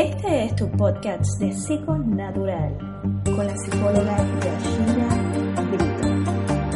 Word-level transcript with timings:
Este 0.00 0.44
es 0.44 0.56
tu 0.56 0.66
podcast 0.70 1.38
de 1.40 1.52
Psiconatural 1.52 2.74
con 3.36 3.46
la 3.46 3.54
psicóloga 3.54 4.16
Yashira 4.42 5.08
Brito. 5.70 6.08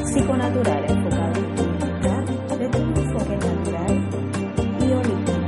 Psiconatural 0.04 0.84
enfocado 0.90 1.32
en 1.32 1.54
tu 1.54 1.62
bienestar 1.64 2.22
desde 2.58 2.78
un 2.82 2.94
enfoque 2.98 3.36
natural 3.38 3.94
y 4.78 4.92
holístico. 4.92 5.44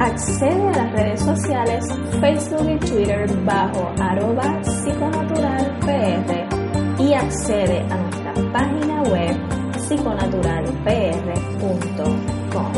Accede 0.00 0.68
a 0.68 0.72
las 0.72 0.92
redes 0.92 1.20
sociales 1.20 1.84
Facebook 2.22 2.70
y 2.70 2.78
Twitter 2.78 3.26
bajo 3.44 3.92
arroba 4.00 4.62
psiconaturalpr 4.62 6.46
y 6.98 7.12
accede 7.12 7.80
a 7.90 8.15
página 8.56 9.02
web 9.02 9.36
psiconaturalpr.com. 9.86 12.72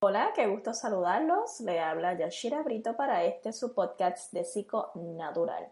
Hola, 0.00 0.32
qué 0.34 0.46
gusto 0.48 0.74
saludarlos. 0.74 1.60
Le 1.60 1.80
habla 1.80 2.12
Yashira 2.12 2.60
Brito 2.60 2.94
para 2.94 3.24
este 3.24 3.54
su 3.54 3.72
podcast 3.72 4.34
de 4.34 4.44
Psiconatural. 4.44 5.70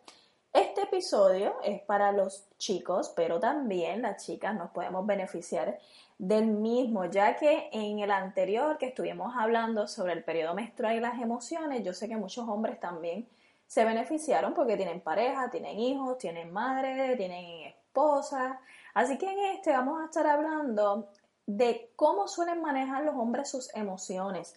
Este 0.55 0.85
episodio 0.85 1.57
es 1.63 1.83
para 1.83 2.13
los 2.13 2.49
chicos, 2.57 3.13
pero 3.15 3.39
también 3.39 4.01
las 4.01 4.25
chicas 4.25 4.57
nos 4.57 4.71
podemos 4.71 5.05
beneficiar 5.05 5.79
del 6.17 6.47
mismo, 6.47 7.05
ya 7.11 7.37
que 7.37 7.69
en 7.73 7.99
el 7.99 8.11
anterior 8.11 8.79
que 8.79 8.87
estuvimos 8.87 9.35
hablando 9.37 9.87
sobre 9.87 10.15
el 10.15 10.25
periodo 10.25 10.55
menstrual 10.55 10.97
y 10.97 11.01
las 11.01 11.21
emociones, 11.21 11.85
yo 11.85 11.93
sé 11.93 12.09
que 12.09 12.17
muchos 12.17 12.49
hombres 12.49 12.81
también 12.81 13.29
se 13.67 13.85
beneficiaron 13.85 14.55
porque 14.55 14.77
tienen 14.77 15.01
pareja, 15.01 15.51
tienen 15.51 15.79
hijos, 15.79 16.19
tienen 16.19 16.53
madre, 16.53 17.17
tienen 17.17 17.69
esposa. 17.69 18.61
Así 18.95 19.19
que 19.19 19.31
en 19.31 19.39
este 19.57 19.73
vamos 19.73 20.01
a 20.01 20.07
estar 20.07 20.27
hablando 20.27 21.09
de 21.47 21.91
cómo 21.97 22.29
suelen 22.29 22.63
manejar 22.63 23.05
los 23.05 23.15
hombres 23.15 23.51
sus 23.51 23.75
emociones. 23.75 24.55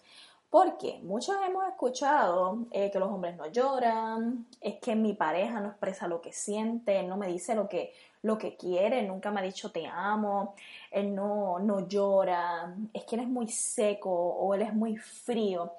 Porque 0.50 0.98
muchos 1.02 1.36
hemos 1.46 1.68
escuchado 1.68 2.60
eh, 2.70 2.90
que 2.90 2.98
los 2.98 3.10
hombres 3.10 3.36
no 3.36 3.48
lloran, 3.48 4.46
es 4.62 4.76
que 4.80 4.96
mi 4.96 5.12
pareja 5.12 5.60
no 5.60 5.68
expresa 5.68 6.08
lo 6.08 6.22
que 6.22 6.32
siente, 6.32 7.02
no 7.02 7.18
me 7.18 7.26
dice 7.26 7.54
lo 7.54 7.68
que, 7.68 7.92
lo 8.22 8.38
que 8.38 8.56
quiere, 8.56 9.02
nunca 9.02 9.30
me 9.30 9.40
ha 9.40 9.42
dicho 9.42 9.70
te 9.70 9.86
amo, 9.86 10.54
él 10.90 11.14
no, 11.14 11.58
no 11.58 11.86
llora, 11.86 12.74
es 12.94 13.04
que 13.04 13.16
él 13.16 13.22
es 13.22 13.28
muy 13.28 13.48
seco 13.48 14.10
o 14.10 14.54
él 14.54 14.62
es 14.62 14.72
muy 14.72 14.96
frío. 14.96 15.74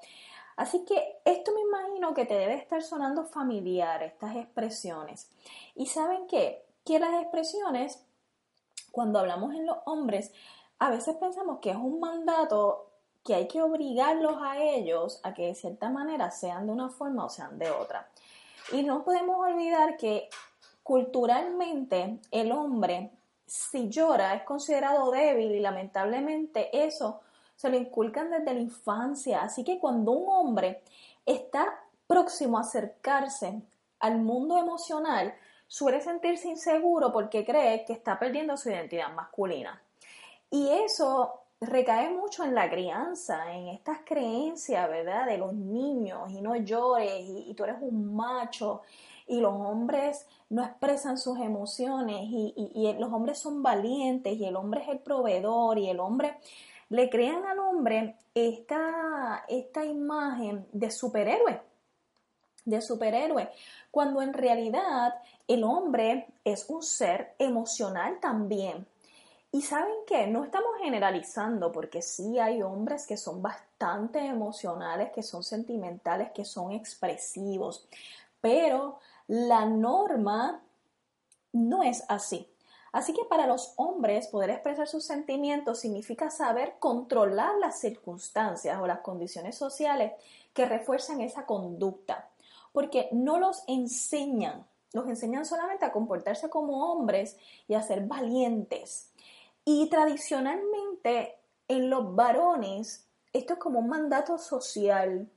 Así 0.60 0.84
que 0.84 1.22
esto 1.24 1.52
me 1.54 1.62
imagino 1.62 2.12
que 2.12 2.26
te 2.26 2.34
debe 2.34 2.52
estar 2.52 2.82
sonando 2.82 3.24
familiar, 3.24 4.02
estas 4.02 4.36
expresiones. 4.36 5.30
Y 5.74 5.86
saben 5.86 6.26
qué? 6.26 6.66
Que 6.84 6.98
las 6.98 7.14
expresiones, 7.22 8.04
cuando 8.92 9.20
hablamos 9.20 9.54
en 9.54 9.64
los 9.64 9.78
hombres, 9.86 10.34
a 10.78 10.90
veces 10.90 11.16
pensamos 11.16 11.60
que 11.60 11.70
es 11.70 11.78
un 11.78 11.98
mandato 11.98 12.90
que 13.24 13.36
hay 13.36 13.48
que 13.48 13.62
obligarlos 13.62 14.36
a 14.42 14.62
ellos 14.62 15.20
a 15.22 15.32
que 15.32 15.46
de 15.46 15.54
cierta 15.54 15.88
manera 15.88 16.30
sean 16.30 16.66
de 16.66 16.72
una 16.74 16.90
forma 16.90 17.24
o 17.24 17.30
sean 17.30 17.58
de 17.58 17.70
otra. 17.70 18.10
Y 18.70 18.82
no 18.82 19.02
podemos 19.02 19.40
olvidar 19.40 19.96
que 19.96 20.28
culturalmente 20.82 22.20
el 22.30 22.52
hombre, 22.52 23.12
si 23.46 23.88
llora, 23.88 24.34
es 24.34 24.42
considerado 24.42 25.10
débil 25.10 25.52
y 25.52 25.60
lamentablemente 25.60 26.84
eso 26.84 27.22
se 27.60 27.68
lo 27.68 27.76
inculcan 27.76 28.30
desde 28.30 28.54
la 28.54 28.60
infancia. 28.60 29.42
Así 29.42 29.64
que 29.64 29.78
cuando 29.78 30.12
un 30.12 30.26
hombre 30.30 30.82
está 31.26 31.66
próximo 32.06 32.56
a 32.56 32.62
acercarse 32.62 33.60
al 33.98 34.16
mundo 34.16 34.56
emocional, 34.56 35.34
suele 35.66 36.00
sentirse 36.00 36.48
inseguro 36.48 37.12
porque 37.12 37.44
cree 37.44 37.84
que 37.84 37.92
está 37.92 38.18
perdiendo 38.18 38.56
su 38.56 38.70
identidad 38.70 39.12
masculina. 39.12 39.78
Y 40.50 40.70
eso 40.70 41.34
recae 41.60 42.08
mucho 42.08 42.44
en 42.44 42.54
la 42.54 42.70
crianza, 42.70 43.54
en 43.54 43.68
estas 43.68 43.98
creencias, 44.06 44.88
¿verdad? 44.88 45.26
De 45.26 45.36
los 45.36 45.52
niños 45.52 46.30
y 46.30 46.40
no 46.40 46.56
llores 46.56 47.12
y, 47.26 47.52
tú 47.52 47.64
eres 47.64 47.76
un 47.82 48.16
macho 48.16 48.80
y 49.26 49.38
los 49.38 49.52
hombres 49.52 50.26
no 50.48 50.64
expresan 50.64 51.18
sus 51.18 51.38
emociones 51.38 52.22
y, 52.22 52.96
los 52.98 53.12
hombres 53.12 53.38
son 53.38 53.62
valientes 53.62 54.34
y 54.38 54.46
el 54.46 54.56
hombre 54.56 54.80
es 54.80 54.88
el 54.88 55.00
proveedor 55.00 55.78
y 55.78 55.90
el 55.90 56.00
hombre 56.00 56.38
le 56.90 57.08
crean 57.08 57.46
al 57.46 57.58
hombre 57.58 58.16
esta, 58.34 59.44
esta 59.48 59.84
imagen 59.84 60.66
de 60.72 60.90
superhéroe, 60.90 61.62
de 62.64 62.80
superhéroe, 62.82 63.50
cuando 63.90 64.20
en 64.22 64.34
realidad 64.34 65.14
el 65.48 65.64
hombre 65.64 66.26
es 66.44 66.68
un 66.68 66.82
ser 66.82 67.34
emocional 67.38 68.18
también. 68.20 68.86
Y 69.52 69.62
saben 69.62 69.94
qué, 70.06 70.26
no 70.28 70.44
estamos 70.44 70.70
generalizando 70.80 71.72
porque 71.72 72.02
sí 72.02 72.38
hay 72.38 72.62
hombres 72.62 73.06
que 73.06 73.16
son 73.16 73.42
bastante 73.42 74.24
emocionales, 74.24 75.10
que 75.12 75.22
son 75.22 75.42
sentimentales, 75.42 76.30
que 76.32 76.44
son 76.44 76.70
expresivos, 76.70 77.88
pero 78.40 79.00
la 79.26 79.64
norma 79.64 80.60
no 81.52 81.82
es 81.82 82.04
así. 82.08 82.46
Así 82.92 83.12
que 83.12 83.24
para 83.24 83.46
los 83.46 83.72
hombres 83.76 84.26
poder 84.28 84.50
expresar 84.50 84.88
sus 84.88 85.04
sentimientos 85.04 85.78
significa 85.78 86.30
saber 86.30 86.74
controlar 86.78 87.56
las 87.58 87.80
circunstancias 87.80 88.80
o 88.80 88.86
las 88.86 89.00
condiciones 89.00 89.56
sociales 89.56 90.12
que 90.52 90.66
refuerzan 90.66 91.20
esa 91.20 91.46
conducta, 91.46 92.28
porque 92.72 93.08
no 93.12 93.38
los 93.38 93.62
enseñan, 93.68 94.66
los 94.92 95.06
enseñan 95.06 95.44
solamente 95.44 95.84
a 95.84 95.92
comportarse 95.92 96.50
como 96.50 96.92
hombres 96.92 97.36
y 97.68 97.74
a 97.74 97.82
ser 97.82 98.06
valientes. 98.06 99.10
Y 99.64 99.88
tradicionalmente 99.88 101.36
en 101.68 101.90
los 101.90 102.14
varones 102.16 103.06
esto 103.32 103.52
es 103.52 103.58
como 103.60 103.78
un 103.78 103.88
mandato 103.88 104.38
social 104.38 105.28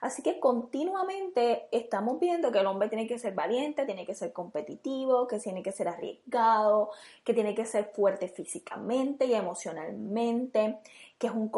Así 0.00 0.22
que 0.22 0.40
continuamente 0.40 1.68
estamos 1.72 2.18
viendo 2.18 2.50
que 2.50 2.60
el 2.60 2.66
hombre 2.66 2.88
tiene 2.88 3.06
que 3.06 3.18
ser 3.18 3.34
valiente, 3.34 3.84
tiene 3.84 4.06
que 4.06 4.14
ser 4.14 4.32
competitivo, 4.32 5.26
que 5.26 5.38
tiene 5.38 5.62
que 5.62 5.72
ser 5.72 5.88
arriesgado, 5.88 6.90
que 7.22 7.34
tiene 7.34 7.54
que 7.54 7.66
ser 7.66 7.84
fuerte 7.94 8.28
físicamente 8.28 9.26
y 9.26 9.34
emocionalmente, 9.34 10.78
que 11.18 11.26
es 11.26 11.32
un, 11.34 11.50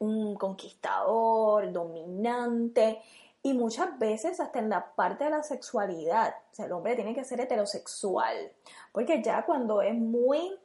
un 0.00 0.34
conquistador, 0.36 1.70
dominante 1.70 3.00
y 3.42 3.54
muchas 3.54 3.98
veces 3.98 4.40
hasta 4.40 4.60
en 4.60 4.68
la 4.68 4.94
parte 4.94 5.24
de 5.24 5.30
la 5.30 5.42
sexualidad. 5.42 6.34
O 6.52 6.54
sea, 6.54 6.66
el 6.66 6.72
hombre 6.72 6.94
tiene 6.94 7.14
que 7.14 7.24
ser 7.24 7.40
heterosexual, 7.40 8.52
porque 8.92 9.22
ya 9.22 9.44
cuando 9.44 9.82
es 9.82 9.94
muy 9.94 10.56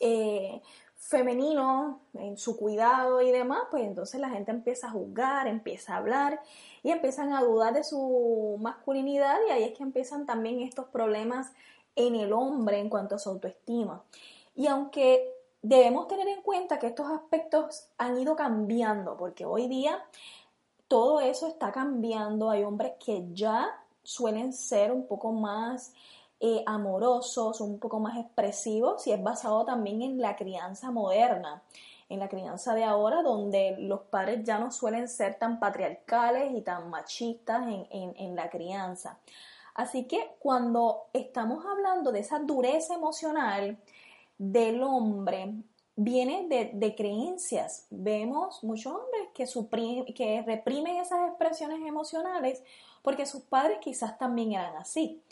eh, 0.00 0.62
femenino 1.06 2.00
en 2.14 2.38
su 2.38 2.56
cuidado 2.56 3.20
y 3.20 3.30
demás, 3.30 3.64
pues 3.70 3.84
entonces 3.84 4.18
la 4.20 4.30
gente 4.30 4.50
empieza 4.50 4.86
a 4.86 4.90
juzgar, 4.90 5.46
empieza 5.46 5.94
a 5.94 5.98
hablar 5.98 6.40
y 6.82 6.90
empiezan 6.90 7.34
a 7.34 7.42
dudar 7.42 7.74
de 7.74 7.84
su 7.84 8.56
masculinidad 8.58 9.36
y 9.46 9.50
ahí 9.50 9.64
es 9.64 9.76
que 9.76 9.82
empiezan 9.82 10.24
también 10.24 10.60
estos 10.60 10.86
problemas 10.86 11.52
en 11.94 12.14
el 12.14 12.32
hombre 12.32 12.78
en 12.78 12.88
cuanto 12.88 13.16
a 13.16 13.18
su 13.18 13.28
autoestima. 13.28 14.02
Y 14.56 14.66
aunque 14.66 15.30
debemos 15.60 16.08
tener 16.08 16.26
en 16.26 16.40
cuenta 16.40 16.78
que 16.78 16.86
estos 16.86 17.10
aspectos 17.10 17.86
han 17.98 18.18
ido 18.18 18.34
cambiando, 18.34 19.14
porque 19.18 19.44
hoy 19.44 19.68
día 19.68 20.02
todo 20.88 21.20
eso 21.20 21.48
está 21.48 21.70
cambiando, 21.70 22.48
hay 22.48 22.64
hombres 22.64 22.94
que 23.04 23.26
ya 23.34 23.78
suelen 24.02 24.54
ser 24.54 24.90
un 24.90 25.06
poco 25.06 25.32
más 25.32 25.92
eh, 26.46 26.62
amorosos, 26.66 27.62
un 27.62 27.78
poco 27.78 28.00
más 28.00 28.18
expresivos 28.18 29.06
y 29.06 29.12
es 29.12 29.22
basado 29.22 29.64
también 29.64 30.02
en 30.02 30.20
la 30.20 30.36
crianza 30.36 30.90
moderna, 30.90 31.62
en 32.10 32.18
la 32.18 32.28
crianza 32.28 32.74
de 32.74 32.84
ahora 32.84 33.22
donde 33.22 33.78
los 33.78 34.02
padres 34.02 34.44
ya 34.44 34.58
no 34.58 34.70
suelen 34.70 35.08
ser 35.08 35.38
tan 35.38 35.58
patriarcales 35.58 36.52
y 36.54 36.60
tan 36.60 36.90
machistas 36.90 37.64
en, 37.88 38.36
la 38.36 38.50
crianza. 38.50 39.18
Así 39.74 40.04
que 40.04 40.32
cuando 40.38 41.06
estamos 41.14 41.64
hablando 41.64 42.12
de 42.12 42.18
esa 42.18 42.40
dureza 42.40 42.92
emocional 42.92 43.78
del 44.36 44.82
hombre, 44.82 45.54
viene 45.96 46.46
de, 46.74 46.94
creencias. 46.94 47.86
Vemos 47.88 48.62
muchos 48.62 48.92
hombres 48.92 49.28
que, 49.32 50.12
que 50.12 50.42
reprimen 50.42 50.98
esas 50.98 51.26
expresiones 51.26 51.80
emocionales 51.86 52.62
porque 53.00 53.24
sus 53.24 53.44
padres 53.44 53.78
quizás 53.80 54.18
también 54.18 54.52
eran 54.52 54.76
así 54.76 55.22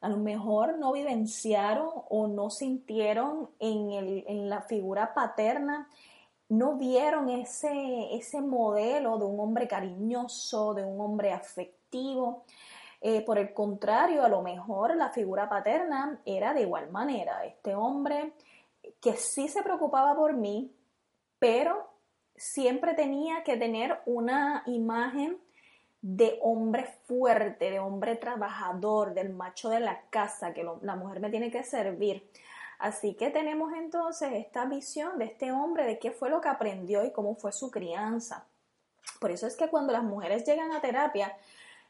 a 0.00 0.08
lo 0.08 0.16
mejor 0.16 0.78
no 0.78 0.92
vivenciaron 0.92 1.90
o 2.08 2.26
no 2.26 2.50
sintieron 2.50 3.50
en, 3.58 4.48
la 4.48 4.62
figura 4.62 5.12
paterna, 5.12 5.88
no 6.48 6.76
vieron 6.76 7.28
ese, 7.28 8.14
ese 8.14 8.40
modelo 8.40 9.18
de 9.18 9.24
un 9.26 9.38
hombre 9.38 9.68
cariñoso, 9.68 10.74
de 10.74 10.84
un 10.84 11.00
hombre 11.00 11.32
afectivo. 11.32 12.44
Eh, 13.02 13.22
por 13.22 13.38
el 13.38 13.52
contrario, 13.52 14.24
a 14.24 14.28
lo 14.28 14.42
mejor 14.42 14.96
la 14.96 15.10
figura 15.10 15.48
paterna 15.48 16.20
era 16.24 16.54
de 16.54 16.62
igual 16.62 16.90
manera. 16.90 17.44
Este 17.44 17.74
hombre 17.74 18.32
que 19.00 19.14
sí 19.14 19.48
se 19.48 19.62
preocupaba 19.62 20.14
por 20.14 20.34
mí, 20.34 20.72
pero 21.38 21.90
siempre 22.36 22.94
tenía 22.94 23.42
que 23.42 23.56
tener 23.56 24.00
una 24.06 24.62
imagen 24.66 25.38
de 26.02 26.38
hombre 26.42 26.84
fuerte, 27.04 27.70
de 27.70 27.78
hombre 27.78 28.16
trabajador, 28.16 29.14
del 29.14 29.30
macho 29.30 29.68
de 29.68 29.80
la 29.80 30.00
casa, 30.10 30.54
que 30.54 30.66
la 30.82 30.96
mujer 30.96 31.20
me 31.20 31.30
tiene 31.30 31.50
que 31.50 31.62
servir. 31.62 32.28
Así 32.78 33.14
que 33.14 33.28
tenemos 33.28 33.74
entonces 33.74 34.32
esta 34.32 34.64
visión 34.64 35.18
de 35.18 35.26
este 35.26 35.52
hombre, 35.52 35.84
de 35.84 35.98
qué 35.98 36.10
fue 36.12 36.30
lo 36.30 36.40
que 36.40 36.48
aprendió 36.48 37.04
y 37.04 37.12
cómo 37.12 37.34
fue 37.34 37.52
su 37.52 37.70
crianza. 37.70 38.46
Por 39.20 39.30
eso 39.30 39.46
es 39.46 39.56
que 39.56 39.68
cuando 39.68 39.92
las 39.92 40.02
mujeres 40.02 40.46
llegan 40.46 40.72
a 40.72 40.80
terapia 40.80 41.36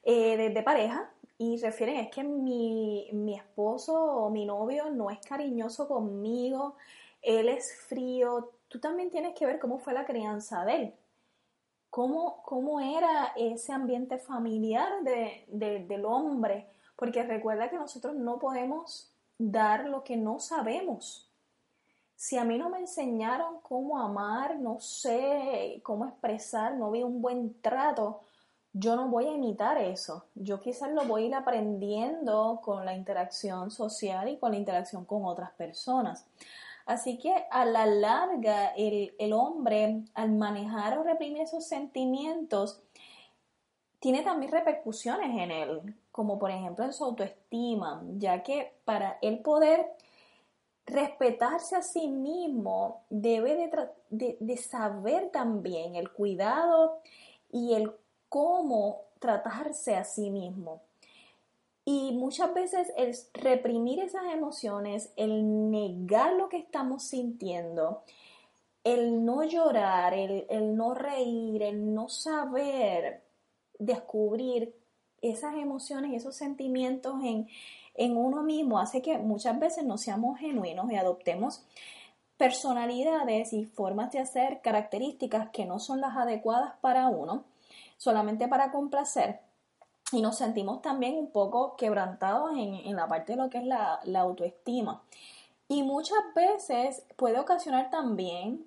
eh, 0.03 0.51
de, 0.51 0.63
pareja 0.63 1.09
y 1.39 1.61
refieren 1.61 1.97
es 1.97 2.11
que 2.11 2.25
mi, 2.25 3.09
mi 3.13 3.37
esposo 3.37 3.95
o 3.95 4.31
mi 4.31 4.45
novio 4.45 4.91
no 4.91 5.11
es 5.11 5.21
cariñoso 5.21 5.87
conmigo, 5.87 6.75
él 7.23 7.49
es 7.49 7.73
frío, 7.87 8.51
tú 8.69 8.81
también 8.81 9.11
tienes 9.11 9.35
que 9.35 9.47
ver 9.47 9.61
cómo 9.61 9.79
fue 9.79 9.93
la 9.93 10.05
crianza 10.05 10.65
de 10.65 10.75
él. 10.75 10.95
Cómo, 11.91 12.43
cómo 12.45 12.81
era 12.81 13.33
ese 13.37 13.73
ambiente 13.73 14.19
familiar 14.19 15.03
del 15.03 16.05
hombre, 16.05 16.69
porque 16.97 17.23
recuerda 17.23 17.69
que 17.69 17.77
nosotros 17.77 18.15
no 18.15 18.39
podemos 18.39 19.13
dar 19.39 19.89
lo 19.89 20.05
que 20.05 20.17
no 20.17 20.39
sabemos. 20.39 21.29
Si 22.15 22.37
a 22.37 22.45
mí 22.45 22.59
no 22.59 22.69
me 22.69 22.79
enseñaron 22.79 23.61
cómo 23.63 23.99
amar, 23.99 24.59
no 24.59 24.79
sé 24.79 25.81
cómo 25.83 26.05
expresar, 26.05 26.75
no 26.75 26.91
vi 26.91 27.03
un 27.03 27.23
buen 27.23 27.61
trato, 27.63 28.21
yo 28.73 28.95
no 28.95 29.09
voy 29.09 29.27
a 29.27 29.33
imitar 29.33 29.79
eso. 29.79 30.27
Yo 30.35 30.61
quizás 30.61 30.93
lo 30.93 31.05
voy 31.05 31.25
a 31.25 31.27
ir 31.27 31.35
aprendiendo 31.35 32.61
con 32.63 32.85
la 32.85 32.95
interacción 32.95 33.71
social 33.71 34.29
y 34.29 34.37
con 34.37 34.53
la 34.53 34.59
interacción 34.59 35.05
con 35.05 35.25
otras 35.25 35.51
personas. 35.53 36.27
Así 36.91 37.19
que 37.19 37.33
a 37.53 37.65
la 37.65 37.87
larga 37.87 38.71
el, 38.77 39.15
el 39.17 39.33
hombre 39.33 40.03
al 40.13 40.33
manejar 40.33 40.99
o 40.99 41.05
reprimir 41.05 41.43
esos 41.43 41.65
sentimientos 41.65 42.83
tiene 44.01 44.23
también 44.23 44.51
repercusiones 44.51 45.31
en 45.41 45.53
él, 45.53 45.95
como 46.11 46.37
por 46.41 46.51
ejemplo 46.51 46.85
en 46.85 46.93
su 46.93 47.05
autoestima, 47.05 48.03
ya 48.19 48.43
que 48.43 48.75
para 48.85 49.19
él 49.23 49.39
poder 49.39 49.87
respetarse 50.85 51.77
a 51.77 51.83
sí 51.83 52.09
mismo 52.09 53.05
debe 53.09 53.71
de, 54.11 54.57
saber 54.57 55.31
también 55.31 55.95
el 55.95 56.11
cuidado 56.11 57.03
y 57.53 57.75
el 57.75 57.93
cómo 58.29 59.03
tratarse 59.21 59.95
a 59.95 60.03
sí 60.03 60.29
mismo. 60.29 60.83
Y 61.93 62.13
muchas 62.13 62.55
veces 62.55 62.93
el 62.97 63.17
reprimir 63.35 63.99
esas 63.99 64.33
emociones, 64.33 65.13
el 65.17 65.73
negar 65.73 66.35
lo 66.35 66.49
que 66.49 66.59
estamos 66.59 67.03
sintiendo, 67.03 68.05
el 68.85 69.25
no 69.25 69.43
llorar, 69.43 70.15
el, 70.15 70.47
el 70.51 70.77
no 70.77 70.95
reír, 70.95 71.65
el 71.65 71.93
no 71.93 72.09
saber 72.09 73.25
descubrir 73.81 74.73
esas 75.21 75.57
emociones 75.57 76.13
y 76.13 76.15
esos 76.15 76.37
sentimientos 76.37 77.15
en, 77.25 77.49
uno 78.17 78.45
mismo 78.45 78.79
hace 78.79 79.03
que 79.03 79.19
muchas 79.19 79.59
veces 79.59 79.85
no 79.85 79.99
seamos 79.99 80.39
genuinos 80.39 80.93
y 80.93 80.95
adoptemos 80.95 81.65
personalidades 82.37 83.53
y 83.53 83.65
formas 83.65 84.13
de 84.13 84.21
hacer 84.21 84.61
características 84.63 85.51
que 85.51 85.67
no 85.67 85.81
son 85.81 86.01
las 86.01 86.17
adecuadas 86.17 86.75
para 86.81 87.09
uno, 87.09 87.43
solamente 87.97 88.47
para 88.47 88.71
complacer. 88.71 89.41
Y 90.13 90.23
nos 90.23 90.39
sentimos 90.39 90.83
también 90.83 91.17
un 91.17 91.31
poco 91.31 91.77
quebrantados 91.77 92.53
en, 92.57 92.97
la 92.97 93.07
parte 93.07 93.33
de 93.33 93.43
lo 93.43 93.49
que 93.49 93.59
es 93.59 93.65
la, 93.65 94.01
la 94.05 94.21
autoestima. 94.21 95.03
Y 95.69 95.83
muchas 95.85 96.19
veces 96.35 97.05
puede 97.17 97.39
ocasionar 97.39 97.91
también 97.91 98.67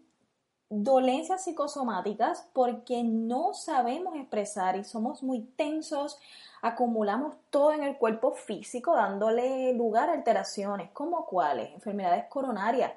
dolencias 0.69 1.43
psicosomáticas 1.43 2.47
porque 2.53 3.03
no 3.03 3.53
sabemos 3.53 4.15
expresar 4.15 4.75
y 4.75 4.83
somos 4.83 5.21
muy 5.21 5.41
tensos, 5.41 6.17
acumulamos 6.61 7.35
todo 7.49 7.73
en 7.73 7.83
el 7.83 7.97
cuerpo 7.97 8.31
físico 8.31 8.95
dándole 8.95 9.73
lugar 9.73 10.09
a 10.09 10.13
alteraciones 10.13 10.89
como 10.91 11.25
cuáles, 11.25 11.71
enfermedades 11.73 12.25
coronarias. 12.25 12.93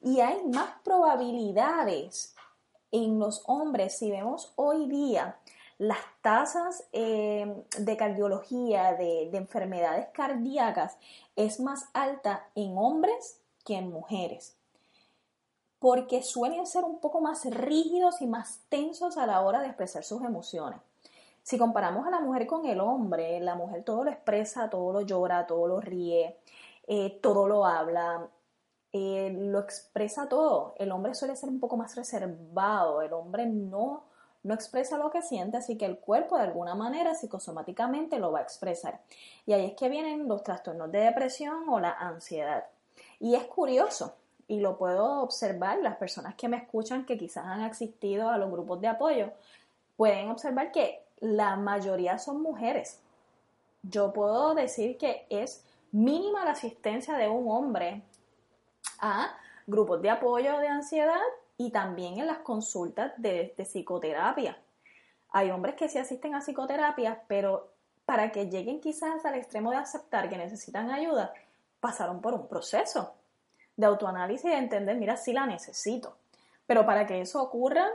Y 0.00 0.20
hay 0.20 0.42
más 0.46 0.70
probabilidades 0.82 2.34
en 2.90 3.18
los 3.18 3.42
hombres 3.46 3.96
si 3.98 4.10
vemos 4.10 4.52
hoy 4.56 4.86
día 4.86 5.36
las 5.78 6.00
tasas 6.20 6.84
eh, 6.92 7.64
de 7.78 7.96
cardiología, 7.96 8.94
de, 8.94 9.28
de 9.30 9.38
enfermedades 9.38 10.08
cardíacas, 10.12 10.96
es 11.36 11.60
más 11.60 11.88
alta 11.92 12.46
en 12.54 12.76
hombres 12.76 13.40
que 13.64 13.76
en 13.76 13.90
mujeres 13.90 14.56
porque 15.82 16.22
suelen 16.22 16.64
ser 16.64 16.84
un 16.84 17.00
poco 17.00 17.20
más 17.20 17.44
rígidos 17.44 18.22
y 18.22 18.26
más 18.28 18.60
tensos 18.68 19.16
a 19.16 19.26
la 19.26 19.40
hora 19.40 19.60
de 19.60 19.66
expresar 19.66 20.04
sus 20.04 20.22
emociones. 20.22 20.78
Si 21.42 21.58
comparamos 21.58 22.06
a 22.06 22.10
la 22.10 22.20
mujer 22.20 22.46
con 22.46 22.66
el 22.66 22.80
hombre, 22.80 23.40
la 23.40 23.56
mujer 23.56 23.82
todo 23.82 24.04
lo 24.04 24.10
expresa, 24.12 24.70
todo 24.70 24.92
lo 24.92 25.00
llora, 25.00 25.44
todo 25.44 25.66
lo 25.66 25.80
ríe, 25.80 26.38
eh, 26.86 27.18
todo 27.20 27.48
lo 27.48 27.66
habla, 27.66 28.28
eh, 28.92 29.34
lo 29.36 29.58
expresa 29.58 30.28
todo. 30.28 30.74
El 30.78 30.92
hombre 30.92 31.14
suele 31.16 31.34
ser 31.34 31.48
un 31.48 31.58
poco 31.58 31.76
más 31.76 31.96
reservado, 31.96 33.02
el 33.02 33.12
hombre 33.12 33.46
no, 33.46 34.04
no 34.42 34.54
expresa 34.54 34.98
lo 34.98 35.10
que 35.10 35.22
siente, 35.22 35.56
así 35.56 35.76
que 35.76 35.86
el 35.86 35.98
cuerpo 35.98 36.36
de 36.36 36.44
alguna 36.44 36.74
manera 36.74 37.14
psicosomáticamente 37.14 38.18
lo 38.18 38.32
va 38.32 38.40
a 38.40 38.42
expresar. 38.42 39.00
Y 39.46 39.52
ahí 39.52 39.66
es 39.66 39.74
que 39.74 39.88
vienen 39.88 40.28
los 40.28 40.42
trastornos 40.42 40.90
de 40.90 41.00
depresión 41.00 41.68
o 41.68 41.78
la 41.78 41.92
ansiedad. 41.92 42.64
Y 43.20 43.34
es 43.34 43.44
curioso, 43.44 44.16
y 44.48 44.60
lo 44.60 44.76
puedo 44.76 45.22
observar, 45.22 45.78
las 45.78 45.96
personas 45.96 46.34
que 46.34 46.48
me 46.48 46.56
escuchan 46.56 47.06
que 47.06 47.16
quizás 47.16 47.46
han 47.46 47.60
asistido 47.60 48.28
a 48.28 48.38
los 48.38 48.50
grupos 48.50 48.80
de 48.80 48.88
apoyo, 48.88 49.30
pueden 49.96 50.30
observar 50.30 50.72
que 50.72 51.04
la 51.20 51.56
mayoría 51.56 52.18
son 52.18 52.42
mujeres. 52.42 53.00
Yo 53.82 54.12
puedo 54.12 54.54
decir 54.54 54.98
que 54.98 55.26
es 55.30 55.64
mínima 55.92 56.44
la 56.44 56.52
asistencia 56.52 57.16
de 57.16 57.28
un 57.28 57.48
hombre 57.50 58.02
a 58.98 59.36
grupos 59.66 60.02
de 60.02 60.10
apoyo 60.10 60.58
de 60.58 60.68
ansiedad 60.68 61.20
y 61.66 61.70
también 61.70 62.18
en 62.18 62.26
las 62.26 62.38
consultas 62.38 63.12
de, 63.16 63.54
psicoterapia. 63.56 64.58
Hay 65.30 65.50
hombres 65.50 65.76
que 65.76 65.88
sí 65.88 65.96
asisten 65.96 66.34
a 66.34 66.40
psicoterapia, 66.40 67.22
pero 67.28 67.72
para 68.04 68.32
que 68.32 68.48
lleguen 68.50 68.80
quizás 68.80 69.24
al 69.24 69.36
extremo 69.36 69.70
de 69.70 69.76
aceptar 69.76 70.28
que 70.28 70.36
necesitan 70.36 70.90
ayuda, 70.90 71.32
pasaron 71.78 72.20
por 72.20 72.34
un 72.34 72.48
proceso 72.48 73.14
de 73.76 73.86
autoanálisis 73.86 74.44
y 74.46 74.48
de 74.48 74.58
entender, 74.58 74.96
mira, 74.96 75.16
sí 75.16 75.32
la 75.32 75.46
necesito. 75.46 76.16
Pero 76.66 76.84
para 76.84 77.06
que 77.06 77.20
eso 77.20 77.40
ocurra, 77.40 77.88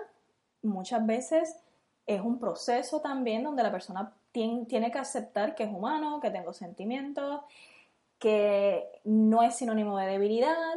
muchas 0.61 1.05
veces 1.05 1.57
es 2.05 2.21
un 2.21 2.39
proceso 2.39 3.01
también 3.01 3.43
donde 3.43 3.63
la 3.63 3.71
persona 3.71 4.13
tiene, 4.31 4.65
tiene 4.65 4.91
que 4.91 4.99
aceptar 4.99 5.55
que 5.55 5.63
es 5.63 5.69
humano, 5.69 6.21
que 6.21 6.31
tengo 6.31 6.53
sentimientos, 6.53 7.41
que 8.17 8.87
no 9.03 9.43
es 9.43 9.55
sinónimo 9.55 9.97
de 9.97 10.07
debilidad 10.07 10.75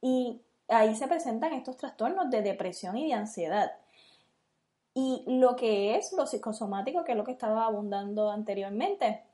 y 0.00 0.40
ahí 0.68 0.94
se 0.94 1.08
presentan 1.08 1.52
estos 1.52 1.76
trastornos 1.76 2.30
de 2.30 2.42
depresión 2.42 2.96
y 2.96 3.08
de 3.08 3.14
ansiedad. 3.14 3.72
Y 4.94 5.24
lo 5.26 5.56
que 5.56 5.96
es 5.96 6.12
lo 6.12 6.26
psicosomático, 6.26 7.04
que 7.04 7.12
es 7.12 7.18
lo 7.18 7.24
que 7.24 7.32
estaba 7.32 7.66
abundando 7.66 8.30
anteriormente, 8.30 9.24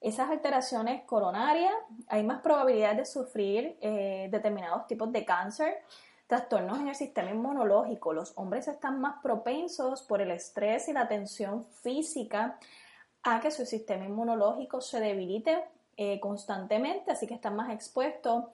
esas 0.00 0.30
alteraciones 0.30 1.04
coronarias, 1.04 1.72
hay 2.08 2.22
más 2.22 2.42
probabilidad 2.42 2.94
de 2.94 3.06
sufrir 3.06 3.78
eh, 3.80 4.28
determinados 4.30 4.86
tipos 4.86 5.10
de 5.10 5.24
cáncer, 5.24 5.78
trastornos 6.26 6.78
en 6.80 6.88
el 6.88 6.94
sistema 6.94 7.30
inmunológico. 7.30 8.12
Los 8.12 8.32
hombres 8.36 8.68
están 8.68 9.00
más 9.00 9.22
propensos 9.22 10.02
por 10.02 10.20
el 10.20 10.30
estrés 10.30 10.88
y 10.88 10.92
la 10.92 11.08
tensión 11.08 11.64
física 11.82 12.58
a 13.22 13.40
que 13.40 13.50
su 13.50 13.64
sistema 13.64 14.04
inmunológico 14.04 14.80
se 14.80 15.00
debilite 15.00 15.64
eh, 15.96 16.20
constantemente, 16.20 17.10
así 17.10 17.26
que 17.26 17.34
están 17.34 17.56
más 17.56 17.70
expuestos 17.70 18.44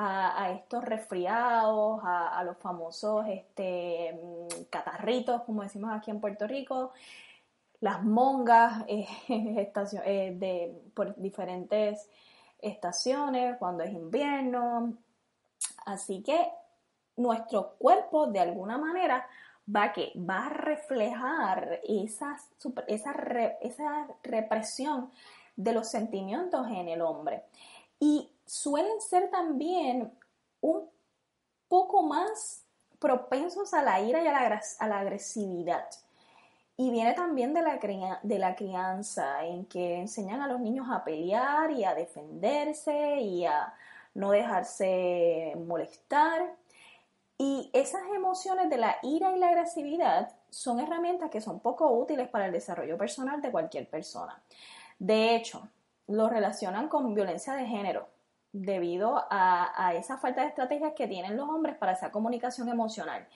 a, 0.00 0.52
estos 0.52 0.84
resfriados, 0.84 2.00
a, 2.04 2.42
los 2.44 2.56
famosos 2.58 3.26
este, 3.28 4.12
mm, 4.12 4.64
catarritos, 4.70 5.42
como 5.42 5.62
decimos 5.62 5.90
aquí 5.92 6.12
en 6.12 6.20
Puerto 6.20 6.46
Rico, 6.46 6.92
las 7.80 8.04
mongas 8.04 8.84
eh, 8.88 9.06
eh, 9.28 10.32
de, 10.36 10.82
por 10.94 11.16
diferentes 11.16 12.08
estaciones, 12.60 13.56
cuando 13.58 13.82
es 13.82 13.92
invierno. 13.92 14.94
Así 15.84 16.22
que 16.22 16.48
nuestro 17.16 17.74
cuerpo 17.78 18.28
de 18.28 18.38
alguna 18.38 18.78
manera 18.78 19.26
va, 19.74 19.92
que, 19.92 20.12
va 20.16 20.46
a 20.46 20.50
reflejar 20.50 21.80
esa, 21.82 22.36
esa, 22.86 23.12
esa 23.60 24.06
represión 24.22 25.10
de 25.56 25.72
los 25.72 25.88
sentimientos 25.88 26.68
en 26.68 26.88
el 26.88 27.02
hombre. 27.02 27.42
Y 27.98 28.30
suelen 28.48 29.00
ser 29.00 29.30
también 29.30 30.10
un 30.60 30.88
poco 31.68 32.02
más 32.02 32.64
propensos 32.98 33.74
a 33.74 33.82
la 33.82 34.00
ira 34.00 34.22
y 34.22 34.26
a 34.26 34.32
la, 34.32 34.62
a 34.78 34.88
la 34.88 34.98
agresividad. 34.98 35.88
Y 36.76 36.90
viene 36.90 37.12
también 37.12 37.52
de 37.54 37.62
la, 37.62 37.78
de 38.22 38.38
la 38.38 38.54
crianza, 38.54 39.44
en 39.44 39.66
que 39.66 39.96
enseñan 39.96 40.40
a 40.40 40.46
los 40.46 40.60
niños 40.60 40.86
a 40.90 41.04
pelear 41.04 41.70
y 41.72 41.84
a 41.84 41.94
defenderse 41.94 43.20
y 43.20 43.44
a 43.44 43.74
no 44.14 44.30
dejarse 44.30 45.54
molestar. 45.66 46.56
Y 47.36 47.70
esas 47.72 48.02
emociones 48.14 48.70
de 48.70 48.78
la 48.78 48.96
ira 49.02 49.36
y 49.36 49.38
la 49.38 49.48
agresividad 49.48 50.32
son 50.50 50.80
herramientas 50.80 51.30
que 51.30 51.40
son 51.40 51.60
poco 51.60 51.90
útiles 51.90 52.28
para 52.28 52.46
el 52.46 52.52
desarrollo 52.52 52.96
personal 52.96 53.42
de 53.42 53.50
cualquier 53.50 53.88
persona. 53.88 54.40
De 54.98 55.34
hecho, 55.34 55.68
lo 56.06 56.28
relacionan 56.28 56.88
con 56.88 57.14
violencia 57.14 57.54
de 57.54 57.66
género 57.66 58.08
debido 58.52 59.24
a, 59.30 59.92
esa 59.94 60.18
falta 60.18 60.42
de 60.42 60.48
estrategias 60.48 60.92
que 60.94 61.06
tienen 61.06 61.36
los 61.36 61.48
hombres 61.48 61.76
para 61.76 61.92
esa 61.92 62.10
comunicación 62.10 62.68
emocional. 62.68 63.26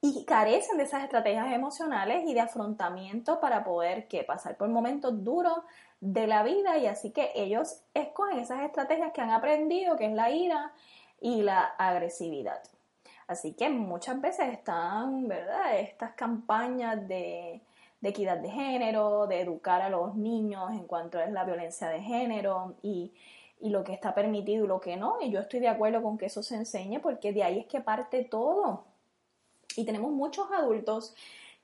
Y 0.00 0.24
carecen 0.24 0.78
de 0.78 0.84
esas 0.84 1.02
estrategias 1.02 1.52
emocionales 1.52 2.24
y 2.26 2.34
de 2.34 2.40
afrontamiento 2.40 3.40
para 3.40 3.64
poder 3.64 4.06
que 4.06 4.22
pasar 4.22 4.56
por 4.56 4.68
momentos 4.68 5.24
duros 5.24 5.58
de 6.00 6.28
la 6.28 6.44
vida 6.44 6.78
y 6.78 6.86
así 6.86 7.10
que 7.10 7.32
ellos 7.34 7.80
escogen 7.94 8.38
esas 8.38 8.62
estrategias 8.62 9.12
que 9.12 9.20
han 9.20 9.30
aprendido, 9.30 9.96
que 9.96 10.06
es 10.06 10.12
la 10.12 10.30
ira 10.30 10.72
y 11.20 11.42
la 11.42 11.60
agresividad. 11.78 12.62
Así 13.26 13.54
que 13.54 13.68
muchas 13.70 14.20
veces 14.20 14.48
están, 14.52 15.26
¿verdad? 15.26 15.78
Estas 15.80 16.12
campañas 16.12 17.08
de 17.08 17.60
equidad 18.02 18.38
de 18.38 18.50
género, 18.50 19.26
de 19.26 19.40
educar 19.40 19.82
a 19.82 19.90
los 19.90 20.14
niños 20.14 20.70
en 20.70 20.86
cuanto 20.86 21.18
a 21.18 21.26
la 21.26 21.44
violencia 21.44 21.88
de 21.88 22.00
género 22.00 22.76
y, 22.82 23.12
y 23.60 23.70
lo 23.70 23.84
que 23.84 23.92
está 23.92 24.14
permitido 24.14 24.64
y 24.64 24.68
lo 24.68 24.80
que 24.80 24.96
no. 24.96 25.20
Y 25.20 25.30
yo 25.30 25.40
estoy 25.40 25.60
de 25.60 25.68
acuerdo 25.68 26.02
con 26.02 26.18
que 26.18 26.26
eso 26.26 26.42
se 26.42 26.54
enseñe 26.54 27.00
porque 27.00 27.32
de 27.32 27.42
ahí 27.42 27.58
es 27.58 27.66
que 27.66 27.80
parte 27.80 28.24
todo. 28.24 28.84
Y 29.76 29.84
tenemos 29.84 30.12
muchos 30.12 30.50
adultos 30.52 31.14